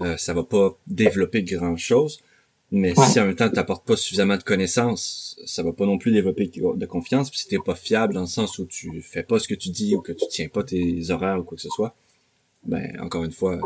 [0.00, 2.20] euh, ça va pas développer grand chose.
[2.70, 5.96] Mais si en même temps tu n'apportes pas suffisamment de connaissances, ça va pas non
[5.96, 7.30] plus développer de confiance.
[7.30, 9.70] Puis si t'es pas fiable dans le sens où tu fais pas ce que tu
[9.70, 11.94] dis ou que tu tiens pas tes horaires ou quoi que ce soit,
[12.64, 13.58] ben encore une fois,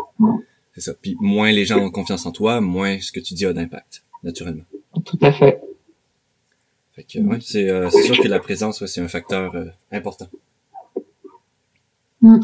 [0.74, 0.94] c'est ça.
[0.94, 4.04] Puis moins les gens ont confiance en toi, moins ce que tu dis a d'impact,
[4.22, 4.64] naturellement.
[5.04, 5.60] Tout à fait.
[6.94, 10.28] Fait que ouais, c'est euh, sûr que la présence, c'est un facteur euh, important.
[12.22, 12.40] Mm.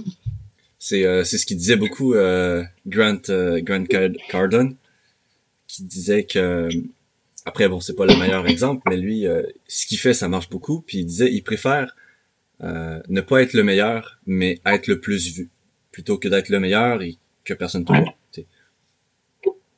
[0.78, 3.84] C'est euh, c'est ce qu'il disait beaucoup euh, Grant euh, Grant
[4.28, 4.76] Cardone
[5.66, 6.68] qui disait que
[7.44, 9.26] après bon c'est pas le meilleur exemple mais lui
[9.66, 11.94] ce qu'il fait ça marche beaucoup puis il disait il préfère
[12.62, 15.48] euh, ne pas être le meilleur, mais être le plus vu,
[15.92, 18.14] plutôt que d'être le meilleur et que personne te voit.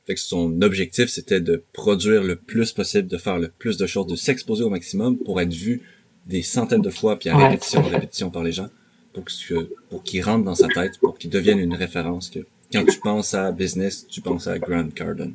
[0.07, 3.85] Fait que son objectif, c'était de produire le plus possible, de faire le plus de
[3.85, 5.83] choses, de s'exposer au maximum pour être vu
[6.25, 8.69] des centaines de fois, puis à répétition, répétition par les gens,
[9.13, 12.29] pour que pour qu'il rentre dans sa tête, pour qu'il devienne une référence.
[12.29, 12.39] Que
[12.71, 15.33] quand tu penses à business, tu penses à Grant Cardone,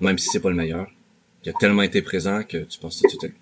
[0.00, 0.86] même si c'est pas le meilleur.
[1.44, 3.34] Il a tellement été présent que tu penses tout de suite.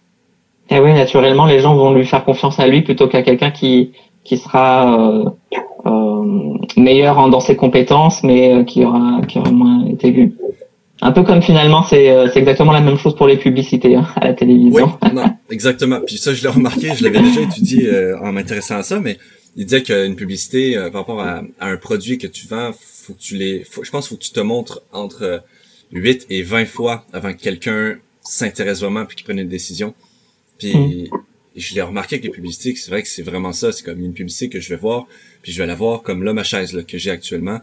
[0.70, 3.92] Et oui, naturellement, les gens vont lui faire confiance à lui plutôt qu'à quelqu'un qui
[4.24, 5.31] qui sera euh,
[5.87, 10.35] euh, meilleur en, dans ses compétences, mais euh, qui aura qui aura moins été vu.
[11.00, 14.07] Un peu comme finalement, c'est euh, c'est exactement la même chose pour les publicités hein,
[14.16, 14.92] à la télévision.
[15.02, 16.00] Oui, non, exactement.
[16.04, 19.16] Puis ça, je l'ai remarqué, je l'avais déjà étudié en m'intéressant à ça, mais
[19.59, 23.21] il disait qu'une publicité par rapport à, à, un produit que tu vends, faut que
[23.21, 25.42] tu les, faut, je pense, faut que tu te montres entre
[25.92, 29.94] 8 et 20 fois avant que quelqu'un s'intéresse vraiment puis qu'il prenne une décision.
[30.59, 31.09] Puis mm.
[31.57, 33.73] je l'ai remarqué avec les publicités, c'est vrai que c'est vraiment ça.
[33.73, 35.07] C'est comme une publicité que je vais voir,
[35.42, 37.61] puis je vais la voir comme là ma chaise là, que j'ai actuellement.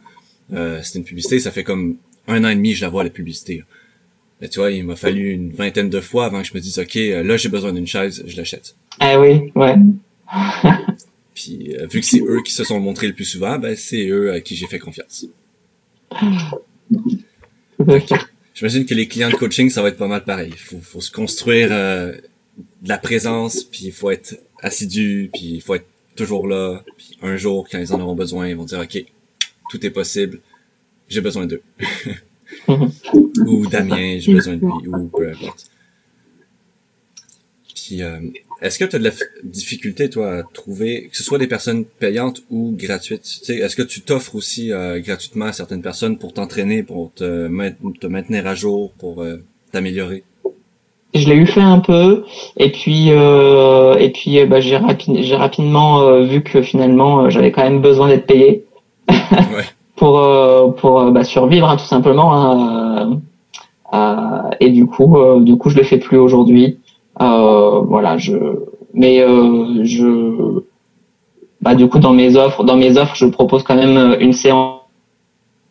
[0.54, 3.04] Euh, c'est une publicité, ça fait comme un an et demi que je la vois
[3.04, 3.64] la publicité.
[4.42, 6.78] Mais tu vois, il m'a fallu une vingtaine de fois avant que je me dise
[6.78, 8.76] ok, euh, là j'ai besoin d'une chaise, je l'achète.
[9.00, 9.76] Ah oui, ouais.
[11.36, 14.08] puis euh, vu que c'est eux qui se sont montrés le plus souvent, ben c'est
[14.08, 15.28] eux à qui j'ai fait confiance.
[18.56, 20.52] J'imagine que les clients de coaching, ça va être pas mal pareil.
[20.54, 22.14] Il faut, faut se construire euh,
[22.82, 26.82] de la présence, puis il faut être assidu, puis il faut être toujours là.
[26.98, 29.04] Puis un jour, quand ils en auront besoin, ils vont dire, OK,
[29.70, 30.40] tout est possible,
[31.10, 31.62] j'ai besoin d'eux.
[32.68, 35.70] ou Damien, j'ai besoin de lui, ou peu importe.
[37.76, 38.22] Puis, euh,
[38.62, 39.12] est-ce que tu as de la
[39.44, 43.42] difficulté, toi, à trouver, que ce soit des personnes payantes ou gratuites?
[43.50, 47.48] Est-ce que tu t'offres aussi euh, gratuitement à certaines personnes pour t'entraîner, pour te,
[48.00, 50.24] te, maintenir à jour, pour euh, t'améliorer?
[51.14, 52.26] Je l'ai eu fait un peu,
[52.58, 54.78] et puis euh, et puis bah, j'ai
[55.22, 58.66] j'ai rapidement vu que finalement j'avais quand même besoin d'être payé
[59.10, 59.64] ouais.
[59.96, 60.22] pour
[60.76, 63.22] pour bah, survivre hein, tout simplement.
[63.94, 66.80] Hein, et du coup du coup je le fais plus aujourd'hui.
[67.22, 68.36] Euh, voilà, je,
[68.94, 70.62] mais euh, je,
[71.62, 74.34] bah du coup dans mes offres, dans mes offres, je propose quand même euh, une
[74.34, 74.82] séance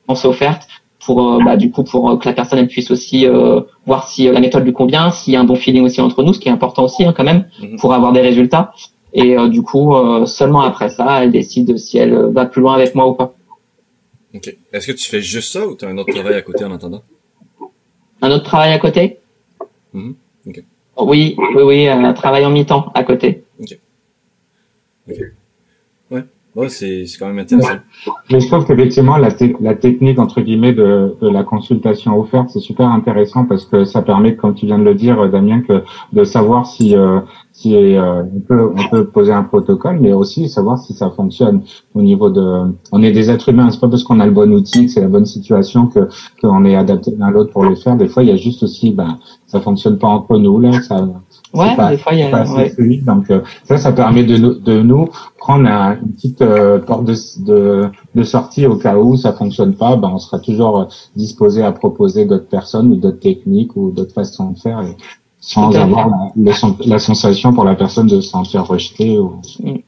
[0.08, 0.68] offerte
[1.04, 3.26] pour bah, du coup pour que la personne elle puisse aussi
[3.84, 6.32] voir si la méthode lui convient, s'il y a un bon feeling aussi entre nous,
[6.32, 7.76] ce qui est important aussi hein, quand même mhm.
[7.76, 8.72] pour avoir des résultats.
[9.12, 9.92] Et du coup
[10.24, 13.34] seulement après ça, elle décide si elle va plus loin avec moi ou pas.
[14.34, 14.56] Ok.
[14.72, 16.72] Est-ce que tu fais juste ça ou tu as un autre travail à côté en
[16.72, 17.02] attendant?
[18.22, 19.18] Un autre travail à côté?
[19.92, 20.14] Mhm.
[20.46, 20.64] Ok.
[20.96, 23.44] Oui, oui, oui, un travail en mi-temps à côté.
[26.56, 26.68] Ouais.
[26.68, 27.80] C'est quand même intéressant.
[28.30, 32.60] Mais je trouve qu'effectivement, la, la technique, entre guillemets, de, de la consultation offerte, c'est
[32.60, 36.24] super intéressant parce que ça permet, comme tu viens de le dire, Damien, que de
[36.24, 37.20] savoir si, euh,
[37.52, 41.62] si euh, on, peut, on peut poser un protocole, mais aussi savoir si ça fonctionne
[41.94, 42.72] au niveau de...
[42.92, 45.00] On est des êtres humains, c'est pas parce qu'on a le bon outil, que c'est
[45.00, 46.08] la bonne situation, que
[46.40, 47.96] qu'on est adapté l'un à l'autre pour le faire.
[47.96, 51.08] Des fois, il y a juste aussi, ben, ça fonctionne pas entre nous, là, ça
[51.54, 52.44] Ouais, des fois, il y a.
[52.52, 52.74] Ouais.
[53.06, 57.14] donc euh, ça, ça permet de nous, de nous prendre une petite euh, porte de,
[57.44, 59.94] de, de, sortie au cas où ça fonctionne pas.
[59.96, 64.14] Ben, on sera toujours euh, disposé à proposer d'autres personnes ou d'autres techniques ou d'autres
[64.14, 64.82] façons de faire,
[65.38, 66.52] sans avoir la,
[66.86, 69.78] la, sensation pour la personne de s'en faire rejeter ou, mm.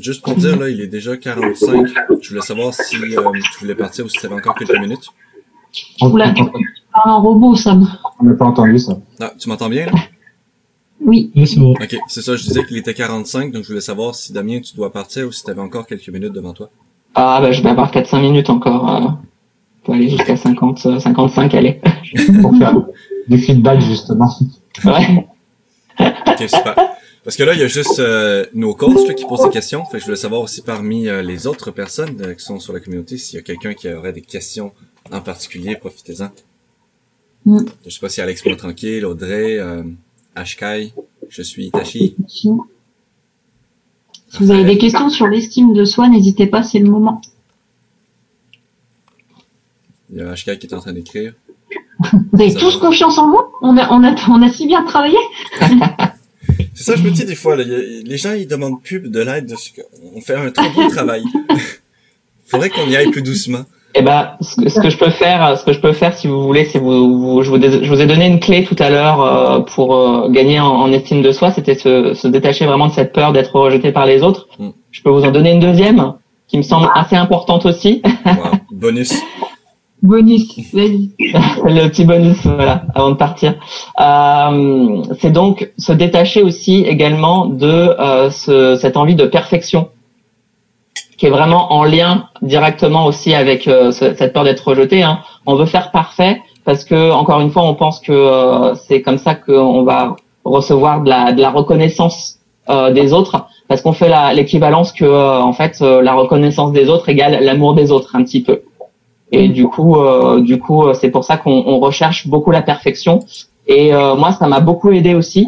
[0.00, 1.86] Juste pour dire, là, il est déjà 45.
[2.20, 5.10] Je voulais savoir si tu voulais partir ou si tu avais encore quelques minutes
[7.04, 7.86] un robot, Sam.
[8.20, 8.98] On n'a pas entendu ça.
[9.20, 9.92] Ah, tu m'entends bien, là?
[11.00, 11.30] Oui.
[11.34, 11.72] Oui, c'est bon.
[11.72, 14.74] Ok, c'est ça, je disais qu'il était 45, donc je voulais savoir si Damien, tu
[14.74, 16.70] dois partir ou si tu avais encore quelques minutes devant toi.
[17.14, 18.90] Ah, bah, je vais avoir 4-5 minutes encore.
[18.90, 19.08] Euh,
[19.84, 21.80] pour aller jusqu'à 50, 55, euh, allez.
[22.42, 22.74] pour faire
[23.28, 24.30] du feedback, justement.
[24.84, 25.26] Ouais.
[26.00, 26.74] ok, super.
[27.24, 29.84] Parce que là, il y a juste euh, nos coachs qui posent des questions.
[29.84, 33.18] Fait que je voulais savoir aussi parmi les autres personnes qui sont sur la communauté
[33.18, 34.72] s'il y a quelqu'un qui aurait des questions
[35.12, 36.30] en particulier, profitez-en.
[37.48, 37.64] Mm.
[37.86, 39.82] Je sais pas si Alex Tranquille, Audrey, euh,
[40.34, 40.92] Ashkai,
[41.30, 42.14] je suis Itachi.
[42.28, 42.50] Si
[44.38, 47.22] vous avez des questions sur l'estime de soi, n'hésitez pas, c'est le moment.
[50.10, 51.32] Il y a Ashkai qui est en train d'écrire.
[52.32, 55.16] Vous avez tous confiance en moi on a, on, a, on a si bien travaillé
[56.74, 59.54] C'est ça, je me dis des fois, les gens ils demandent plus de l'aide.
[60.14, 61.24] On fait un très bon travail.
[62.44, 63.64] Faudrait qu'on y aille plus doucement.
[63.98, 66.64] Eh ben, ce que, je peux faire, ce que je peux faire, si vous voulez,
[66.64, 69.96] c'est vous, je, vous, je vous ai donné une clé tout à l'heure euh, pour
[69.96, 71.50] euh, gagner en, estime de soi.
[71.50, 74.46] C'était se, se, détacher vraiment de cette peur d'être rejeté par les autres.
[74.60, 74.68] Mm.
[74.92, 76.14] Je peux vous en donner une deuxième
[76.46, 78.00] qui me semble assez importante aussi.
[78.70, 79.20] Bonus.
[80.00, 81.10] Bonus, vas-y.
[81.18, 83.54] le petit bonus, voilà, avant de partir.
[84.00, 89.88] Euh, c'est donc se détacher aussi également de euh, ce, cette envie de perfection,
[91.18, 95.02] qui est vraiment en lien directement aussi avec euh, cette peur d'être rejeté.
[95.02, 95.18] Hein.
[95.44, 99.18] On veut faire parfait parce que encore une fois, on pense que euh, c'est comme
[99.18, 102.38] ça qu'on va recevoir de la, de la reconnaissance
[102.70, 107.42] euh, des autres, parce qu'on fait l'équivalence que en fait la reconnaissance des autres égale
[107.42, 108.62] l'amour des autres un petit peu.
[109.32, 113.20] Et du coup, euh, du coup, euh, c'est pour ça qu'on recherche beaucoup la perfection.
[113.66, 115.46] Et euh, moi, ça m'a beaucoup aidé aussi.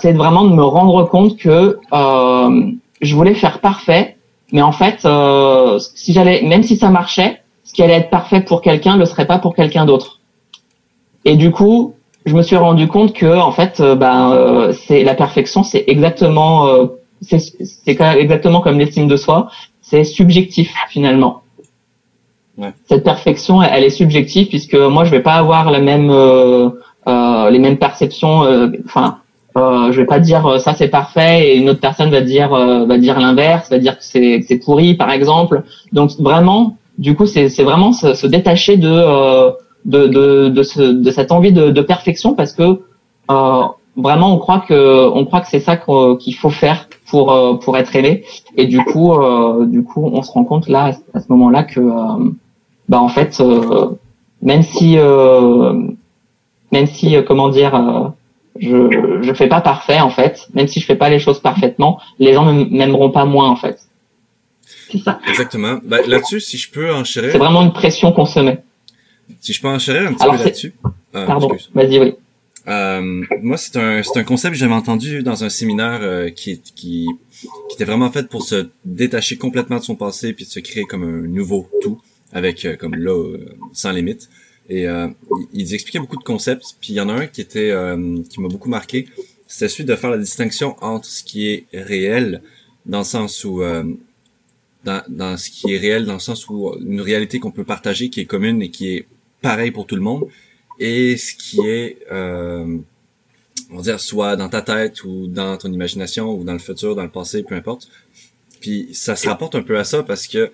[0.00, 4.16] c'est vraiment de me rendre compte que je voulais faire parfait,
[4.52, 5.06] mais en fait,
[5.94, 9.04] si j'allais, même si ça marchait, ce qui allait être parfait pour quelqu'un ne le
[9.04, 10.20] serait pas pour quelqu'un d'autre.
[11.24, 11.94] Et du coup,
[12.26, 16.88] je me suis rendu compte que en fait, ben, c'est la perfection, c'est exactement,
[17.22, 17.40] c'est
[17.86, 21.42] exactement comme l'estime de soi, c'est subjectif finalement.
[22.88, 26.70] Cette perfection, elle, est subjective puisque moi, je vais pas avoir la même, euh,
[27.06, 28.44] euh, les mêmes perceptions.
[28.44, 29.18] Euh, enfin,
[29.56, 32.98] euh, je vais pas dire ça c'est parfait et une autre personne va dire va
[32.98, 35.64] dire l'inverse, va dire que c'est c'est pourri par exemple.
[35.92, 39.50] Donc vraiment, du coup, c'est c'est vraiment se, détacher de
[39.84, 42.80] de de de, ce, de cette envie de, de perfection parce que
[43.96, 47.96] vraiment on croit que on croit que c'est ça qu'il faut faire pour pour être
[47.96, 48.24] aimé
[48.56, 49.12] et du coup
[49.66, 51.80] du coup on se rend compte là à ce moment-là que
[52.90, 53.90] bah en fait, euh,
[54.42, 55.72] même si, euh,
[56.72, 58.12] même si, euh, comment dire,
[58.58, 62.00] je je fais pas parfait en fait, même si je fais pas les choses parfaitement,
[62.18, 63.78] les gens m'aimeront pas moins en fait.
[64.90, 65.20] C'est ça.
[65.28, 65.78] Exactement.
[65.84, 67.30] Bah, là-dessus, si je peux enchérir.
[67.32, 68.62] C'est vraiment une pression qu'on se met.
[69.40, 70.74] Si je peux enchérir un petit peu là-dessus.
[71.12, 71.56] Pardon.
[71.74, 72.14] Vas-y, oui.
[72.66, 76.00] Euh, moi, c'est un, c'est un concept que j'avais entendu dans un séminaire
[76.34, 77.06] qui, qui,
[77.40, 80.84] qui était vraiment fait pour se détacher complètement de son passé puis de se créer
[80.84, 82.00] comme un nouveau tout
[82.32, 84.28] avec euh, comme là euh, sans limite.
[84.70, 85.08] Et euh,
[85.52, 86.76] ils expliquaient beaucoup de concepts.
[86.80, 87.74] Puis il y en a un qui était
[88.30, 89.08] qui m'a beaucoup marqué.
[89.46, 92.40] C'était celui de faire la distinction entre ce qui est réel
[92.86, 93.62] dans le sens où
[94.84, 98.08] dans, dans ce qui est réel, dans le sens où une réalité qu'on peut partager,
[98.10, 99.06] qui est commune et qui est
[99.42, 100.26] pareil pour tout le monde,
[100.78, 102.78] et ce qui est, euh,
[103.70, 106.94] on va dire, soit dans ta tête ou dans ton imagination ou dans le futur,
[106.96, 107.88] dans le passé, peu importe.
[108.60, 110.50] Puis ça se rapporte un peu à ça parce que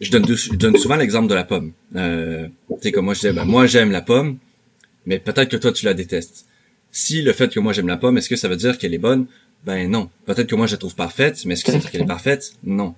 [0.00, 1.72] je donne, je donne souvent l'exemple de la pomme.
[1.94, 4.38] Euh, tu sais, comme moi je disais, ben, moi j'aime la pomme,
[5.06, 6.46] mais peut-être que toi tu la détestes.
[6.90, 8.98] Si le fait que moi j'aime la pomme, est-ce que ça veut dire qu'elle est
[8.98, 9.26] bonne?
[9.64, 10.10] Ben non.
[10.26, 12.06] Peut-être que moi je la trouve parfaite, mais est-ce que ça veut dire qu'elle est
[12.06, 12.52] parfaite?
[12.62, 12.94] Non.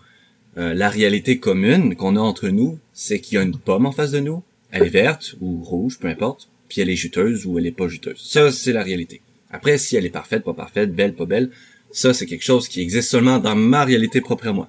[0.57, 3.93] Euh, la réalité commune qu'on a entre nous, c'est qu'il y a une pomme en
[3.93, 7.59] face de nous, elle est verte ou rouge, peu importe, puis elle est juteuse ou
[7.59, 8.21] elle est pas juteuse.
[8.23, 9.23] Ça, c'est la réalité.
[9.51, 11.51] Après, si elle est parfaite, pas parfaite, belle, pas belle,
[11.91, 14.69] ça, c'est quelque chose qui existe seulement dans ma réalité propre à moi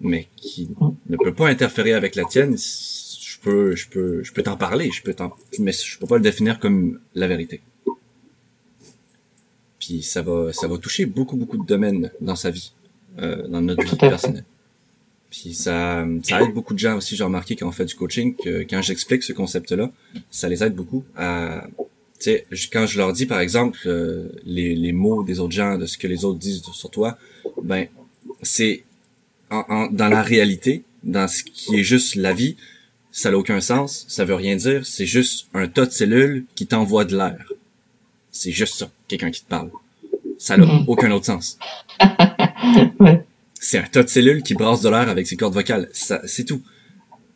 [0.00, 0.68] mais qui
[1.08, 4.90] ne peut pas interférer avec la tienne, je peux, je peux, je peux t'en parler,
[4.90, 7.60] je peux t'en, mais je peux pas le définir comme la vérité.
[9.78, 12.72] Puis ça va, ça va toucher beaucoup, beaucoup de domaines dans sa vie,
[13.18, 14.44] euh, dans notre vie personnelle.
[15.30, 17.16] Puis ça, ça aide beaucoup de gens aussi.
[17.16, 19.90] J'ai remarqué quand on fait du coaching que quand j'explique ce concept-là,
[20.30, 21.84] ça les aide beaucoup à, tu
[22.18, 25.86] sais, quand je leur dis par exemple euh, les, les mots des autres gens, de
[25.86, 27.18] ce que les autres disent sur toi,
[27.62, 27.86] ben
[28.42, 28.84] c'est
[29.50, 32.56] dans la réalité, dans ce qui est juste la vie,
[33.12, 36.66] ça n'a aucun sens, ça veut rien dire, c'est juste un tas de cellules qui
[36.66, 37.50] t'envoie de l'air.
[38.30, 39.70] C'est juste ça, quelqu'un qui te parle.
[40.38, 40.84] Ça n'a mm-hmm.
[40.86, 41.58] aucun autre sens.
[43.58, 45.88] C'est un tas de cellules qui brassent de l'air avec ses cordes vocales.
[45.92, 46.62] Ça, c'est tout.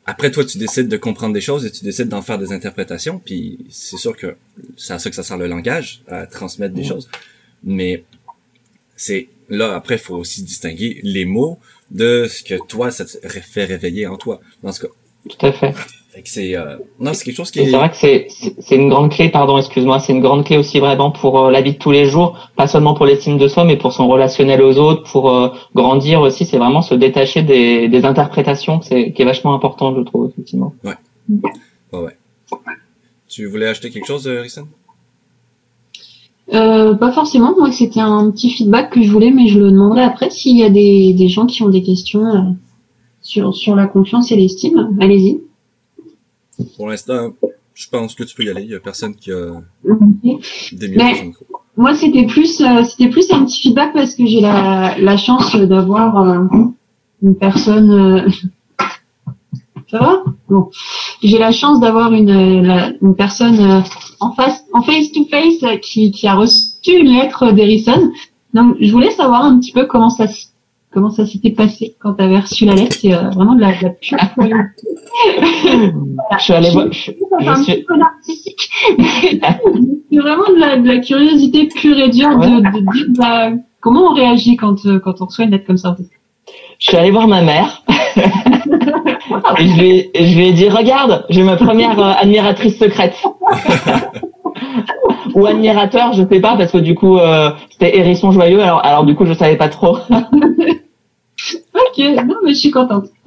[0.04, 3.18] Après, toi, tu décides de comprendre des choses et tu décides d'en faire des interprétations,
[3.18, 4.36] puis c'est sûr que
[4.76, 6.88] c'est à ça que ça sert le langage, à transmettre des mm-hmm.
[6.88, 7.08] choses.
[7.64, 8.04] Mais
[8.96, 11.58] c'est là, après, il faut aussi distinguer les mots
[11.90, 14.88] de ce que toi, ça te fait réveiller en toi, dans ce cas.
[15.28, 15.74] Tout à fait.
[16.12, 16.76] Fait que c'est euh...
[16.98, 17.66] non, c'est quelque chose qui est.
[17.66, 18.26] C'est vrai que c'est
[18.58, 21.60] c'est une grande clé, pardon, excuse-moi, c'est une grande clé aussi vraiment pour euh, la
[21.60, 24.60] vie de tous les jours, pas seulement pour l'estime de soi, mais pour son relationnel
[24.60, 26.46] aux autres, pour euh, grandir aussi.
[26.46, 30.74] C'est vraiment se détacher des, des interprétations, c'est qui est vachement important, je trouve effectivement.
[30.82, 30.94] Ouais.
[31.92, 32.00] Ouais.
[32.00, 32.16] ouais.
[33.28, 34.66] Tu voulais acheter quelque chose, euh, Rissane
[36.52, 37.54] euh, pas forcément.
[37.56, 40.64] Moi, c'était un petit feedback que je voulais, mais je le demanderai après s'il y
[40.64, 42.40] a des, des gens qui ont des questions euh,
[43.22, 44.96] sur, sur la confiance et l'estime.
[45.00, 45.40] Allez-y.
[46.76, 47.32] Pour l'instant,
[47.74, 48.62] je pense que tu peux y aller.
[48.62, 51.36] Il y a personne qui a des minutes
[51.76, 55.54] Moi, c'était plus, euh, c'était plus un petit feedback parce que j'ai la, la chance
[55.56, 56.48] d'avoir
[57.22, 58.26] une personne
[59.90, 60.70] ça va Bon.
[61.22, 63.80] J'ai la chance d'avoir une, une personne euh,
[64.20, 68.10] en face, en face to face, qui, qui a reçu une lettre d'Erison.
[68.54, 70.26] Donc, je voulais savoir un petit peu comment ça,
[70.92, 72.96] comment ça s'était passé quand tu avais reçu la lettre.
[73.00, 74.18] C'est euh, vraiment de la, de la pure
[76.38, 76.92] Je suis allée voir.
[76.92, 77.80] Je, je suis...
[80.10, 84.10] c'est vraiment de la, de la, curiosité pure et dure de, de dire bah, comment
[84.10, 85.96] on réagit quand, euh, quand on reçoit une lettre comme ça.
[86.78, 87.82] Je suis allée voir ma mère.
[89.58, 93.14] et je lui, je lui ai dit, regarde, j'ai ma première euh, admiratrice secrète.
[95.34, 99.04] Ou admirateur, je sais pas, parce que du coup, euh, c'était hérisson joyeux, alors, alors
[99.04, 99.98] du coup, je savais pas trop.
[101.74, 103.06] ok, non, mais je suis contente.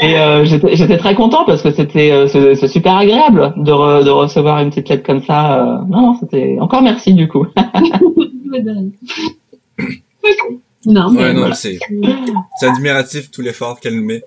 [0.00, 4.10] et euh, j'étais très content parce que c'était euh, c'est super agréable de, re, de
[4.10, 5.62] recevoir une petite lettre comme ça.
[5.62, 7.46] Euh, non, c'était encore merci du coup.
[10.86, 11.78] non, mais ouais, non, c'est
[12.62, 14.22] admiratif tout l'effort qu'elle met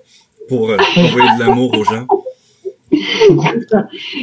[0.50, 2.06] pour euh, envoyer de l'amour aux gens.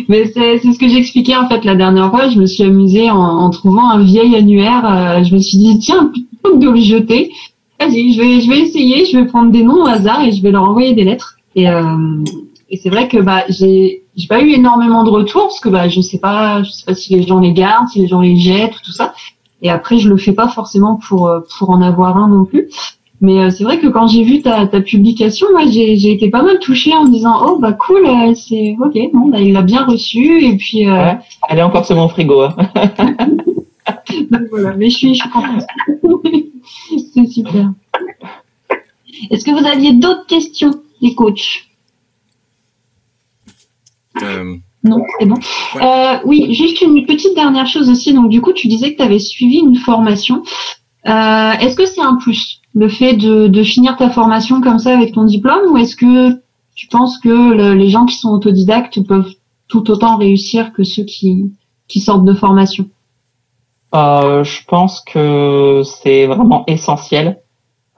[0.10, 2.30] Mais c'est ce que j'expliquais en fait la dernière fois.
[2.30, 4.84] Je me suis amusée en, en trouvant un vieil annuaire.
[4.86, 7.32] Euh, je me suis dit tiens plutôt que de le jeter,
[7.80, 9.06] vas-y je vais je vais essayer.
[9.06, 11.38] Je vais prendre des noms au hasard et je vais leur envoyer des lettres.
[11.56, 12.24] Et, euh,
[12.70, 15.88] et c'est vrai que bah j'ai j'ai pas eu énormément de retours parce que bah
[15.88, 18.36] je sais pas je sais pas si les gens les gardent, si les gens les
[18.36, 19.14] jettent ou tout ça.
[19.62, 22.68] Et après je le fais pas forcément pour euh, pour en avoir un non plus.
[23.20, 26.44] Mais euh, c'est vrai que quand j'ai vu ta, ta publication, moi j'ai été pas
[26.44, 29.64] mal touchée en me disant oh bah cool, euh, c'est ok, bon bah, il l'a
[29.64, 30.88] bien reçu et puis.
[30.88, 31.14] Euh...
[31.50, 32.42] elle est encore sur mon frigo.
[32.42, 32.56] Hein.
[34.32, 35.64] Donc voilà, mais je suis, je suis contente.
[37.14, 37.72] c'est super.
[39.32, 41.66] Est-ce que vous aviez d'autres questions, les coachs?
[44.22, 44.56] Euh...
[44.84, 45.40] Non, c'est bon.
[45.82, 48.14] Euh, oui, juste une petite dernière chose aussi.
[48.14, 50.44] Donc du coup, tu disais que tu avais suivi une formation.
[51.08, 52.57] Euh, est-ce que c'est un plus?
[52.78, 56.40] Le fait de, de, finir ta formation comme ça avec ton diplôme ou est-ce que
[56.76, 59.34] tu penses que les gens qui sont autodidactes peuvent
[59.68, 61.52] tout autant réussir que ceux qui,
[61.88, 62.86] qui sortent de formation?
[63.96, 67.40] Euh, Je pense que c'est vraiment essentiel.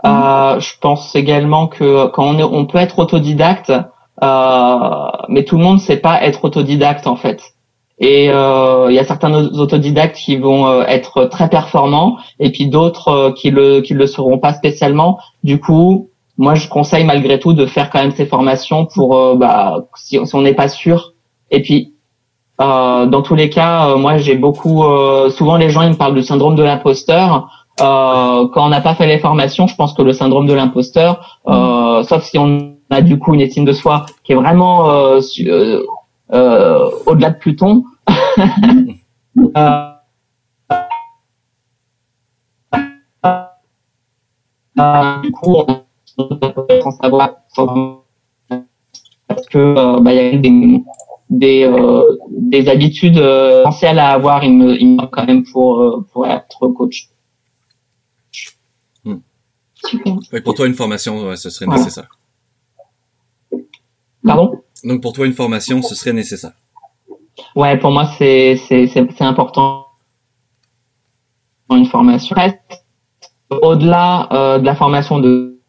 [0.02, 0.08] Mmh.
[0.08, 3.74] Euh, je pense également que quand on, est, on peut être autodidacte,
[4.24, 7.42] euh, mais tout le monde ne sait pas être autodidacte en fait.
[8.00, 12.68] Et euh, il y a certains autodidactes qui vont euh, être très performants et puis
[12.68, 15.20] d'autres euh, qui le qui le seront pas spécialement.
[15.44, 19.86] Du coup, moi je conseille malgré tout de faire quand même ces formations pour bah
[19.96, 21.14] si, si on n'est pas sûr.
[21.52, 21.94] Et puis
[22.58, 24.84] dans tous les cas, moi j'ai beaucoup
[25.30, 27.50] souvent les gens ils me parlent du syndrome de l'imposteur.
[27.78, 32.24] quand on n'a pas fait les formations, je pense que le syndrome de l'imposteur, sauf
[32.24, 35.20] si on a du coup une estime de soi qui est vraiment euh,
[36.32, 37.84] au-delà de Pluton.
[38.38, 38.44] euh,
[44.80, 45.56] euh, du coup,
[46.18, 47.36] on peut savoir
[49.28, 50.84] parce que euh, bah, y a des
[51.30, 55.80] des, euh, des habitudes euh, essentielles à avoir il me, il me quand même pour
[55.80, 57.10] euh, pour être coach.
[59.06, 59.18] Hmm.
[59.76, 60.44] Super.
[60.44, 62.10] pour toi, une formation, ouais, ce serait nécessaire.
[64.24, 64.64] Pardon?
[64.84, 66.52] Donc pour toi, une formation, ce serait nécessaire.
[67.56, 69.86] Ouais, pour moi, c'est c'est important
[71.76, 72.36] une formation.
[73.50, 75.60] Au-delà euh, de la formation de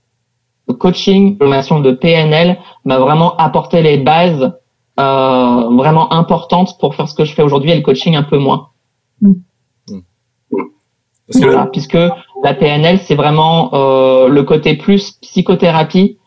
[0.79, 4.53] coaching, la formation de PNL m'a vraiment apporté les bases
[4.99, 8.39] euh, vraiment importantes pour faire ce que je fais aujourd'hui et le coaching un peu
[8.39, 8.69] moins.
[9.21, 9.33] Mm.
[11.33, 11.99] Voilà, puisque
[12.43, 16.19] la PNL, c'est vraiment euh, le côté plus psychothérapie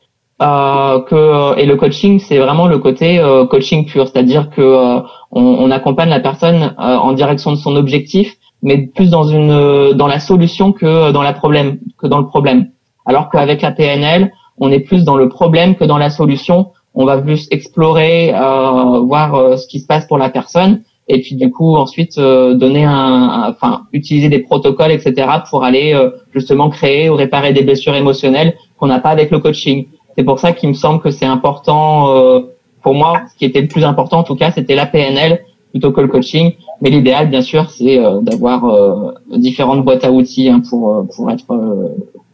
[0.41, 4.61] euh, que euh, et le coaching c'est vraiment le côté euh, coaching pur, c'est-à-dire que
[4.61, 4.99] euh,
[5.31, 10.07] on, on, accompagne la personne en direction de son objectif, mais plus dans une dans
[10.07, 12.69] la solution que dans la problème que dans le problème.
[13.05, 16.71] Alors qu'avec la PNL, on est plus dans le problème que dans la solution.
[16.95, 21.49] On va plus explorer, voir ce qui se passe pour la personne, et puis du
[21.49, 25.27] coup ensuite donner un, enfin utiliser des protocoles, etc.
[25.49, 25.99] pour aller
[26.35, 29.87] justement créer ou réparer des blessures émotionnelles qu'on n'a pas avec le coaching.
[30.17, 32.41] C'est pour ça qu'il me semble que c'est important euh,
[32.81, 33.21] pour moi.
[33.31, 36.07] Ce qui était le plus important en tout cas, c'était la PNL plutôt que le
[36.07, 36.53] coaching.
[36.81, 41.31] Mais l'idéal, bien sûr, c'est euh, d'avoir euh, différentes boîtes à outils hein, pour pour
[41.31, 41.45] être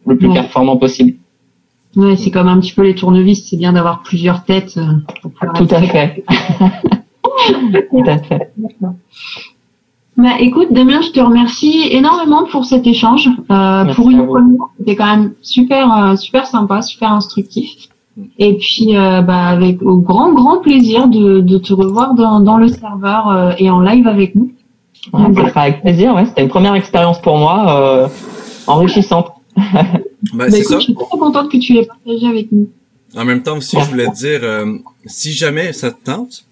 [0.06, 1.14] le plus performant possible.
[1.96, 3.48] Ouais, c'est comme un petit peu les tournevis.
[3.50, 4.80] C'est bien d'avoir plusieurs têtes.
[5.22, 6.24] Pour Tout à fait.
[7.90, 8.52] Tout à fait.
[10.20, 13.30] Bah, écoute, Damien, je te remercie énormément pour cet échange.
[13.50, 17.88] Euh, pour une première, c'était quand même super, euh, super sympa, super instructif.
[18.38, 22.58] Et puis, euh, bah, avec au grand, grand plaisir de, de te revoir dans, dans
[22.58, 24.52] le serveur euh, et en live avec nous.
[25.14, 26.26] Ouais, Donc, avec plaisir, ouais.
[26.26, 28.08] C'était une première expérience pour moi, euh,
[28.68, 29.32] enrichissante.
[29.56, 29.64] bah,
[30.34, 30.80] bah écoute, ça.
[30.80, 32.68] Je suis très contente que tu l'aies partagé avec nous.
[33.16, 34.42] En même temps aussi, je voulais te dire,
[35.06, 36.44] si jamais ça te tente,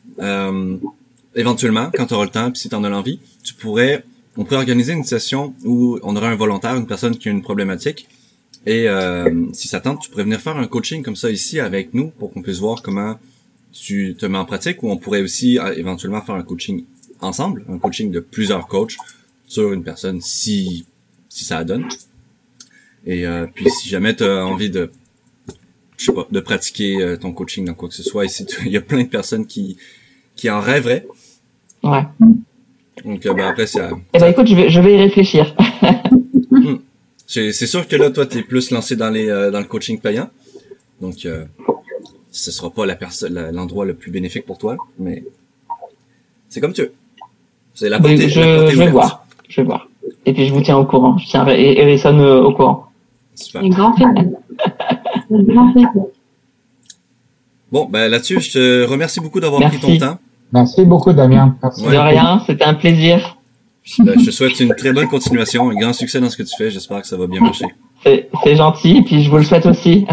[1.37, 4.03] éventuellement, quand tu auras le temps, puis si tu en as l'envie, tu pourrais,
[4.35, 7.41] on pourrait organiser une session où on aurait un volontaire, une personne qui a une
[7.41, 8.07] problématique,
[8.65, 11.93] Et euh, si ça tente, tu pourrais venir faire un coaching comme ça ici avec
[11.93, 13.17] nous pour qu'on puisse voir comment
[13.71, 16.83] tu te mets en pratique ou on pourrait aussi euh, éventuellement faire un coaching
[17.21, 18.97] ensemble, un coaching de plusieurs coachs
[19.45, 20.85] sur une personne si
[21.29, 21.85] si ça donne.
[23.05, 24.91] Et euh, puis si jamais tu as envie de
[25.97, 28.71] je sais pas, de pratiquer euh, ton coaching dans quoi que ce soit, ici il
[28.71, 29.77] y a plein de personnes qui
[30.35, 31.07] qui en rêveraient.
[31.91, 32.03] Ouais.
[33.05, 33.81] Donc ben, après c'est
[34.13, 35.55] Eh ben écoute, je vais je vais y réfléchir.
[36.49, 36.77] Hmm.
[37.27, 40.29] C'est sûr que là toi tu es plus lancé dans les dans le coaching payant.
[41.01, 41.45] Donc euh,
[42.31, 42.85] ce sera pas
[43.51, 45.23] l'endroit le plus bénéfique pour toi, mais
[46.49, 46.93] c'est comme tu veux.
[47.73, 49.25] C'est la portée, je, je vais voir.
[49.47, 49.87] Je vais voir.
[50.25, 51.17] Et puis je vous tiens au courant.
[51.17, 52.87] Je tiens Erison euh, au courant.
[53.35, 53.67] Super.
[53.69, 53.95] grand
[57.71, 60.17] Bon, ben là-dessus, je te remercie beaucoup d'avoir pris ton temps.
[60.53, 61.55] Merci beaucoup, Damien.
[61.61, 61.83] Merci.
[61.83, 63.37] De rien, c'était un plaisir.
[63.99, 66.55] Ben, je te souhaite une très bonne continuation, un grand succès dans ce que tu
[66.57, 66.69] fais.
[66.69, 67.65] J'espère que ça va bien marcher.
[68.03, 70.05] C'est gentil, et puis je vous le souhaite aussi.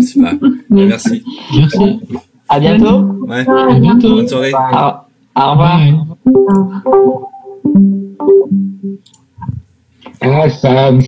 [0.00, 0.34] Super.
[0.70, 1.24] Ben, merci.
[1.56, 2.00] Merci.
[2.48, 3.00] À bientôt.
[3.26, 3.46] Ouais.
[3.48, 4.16] À bientôt.
[4.16, 4.52] Bonne soirée.
[4.52, 5.80] Au, au revoir.
[10.20, 11.00] Ah, Sam.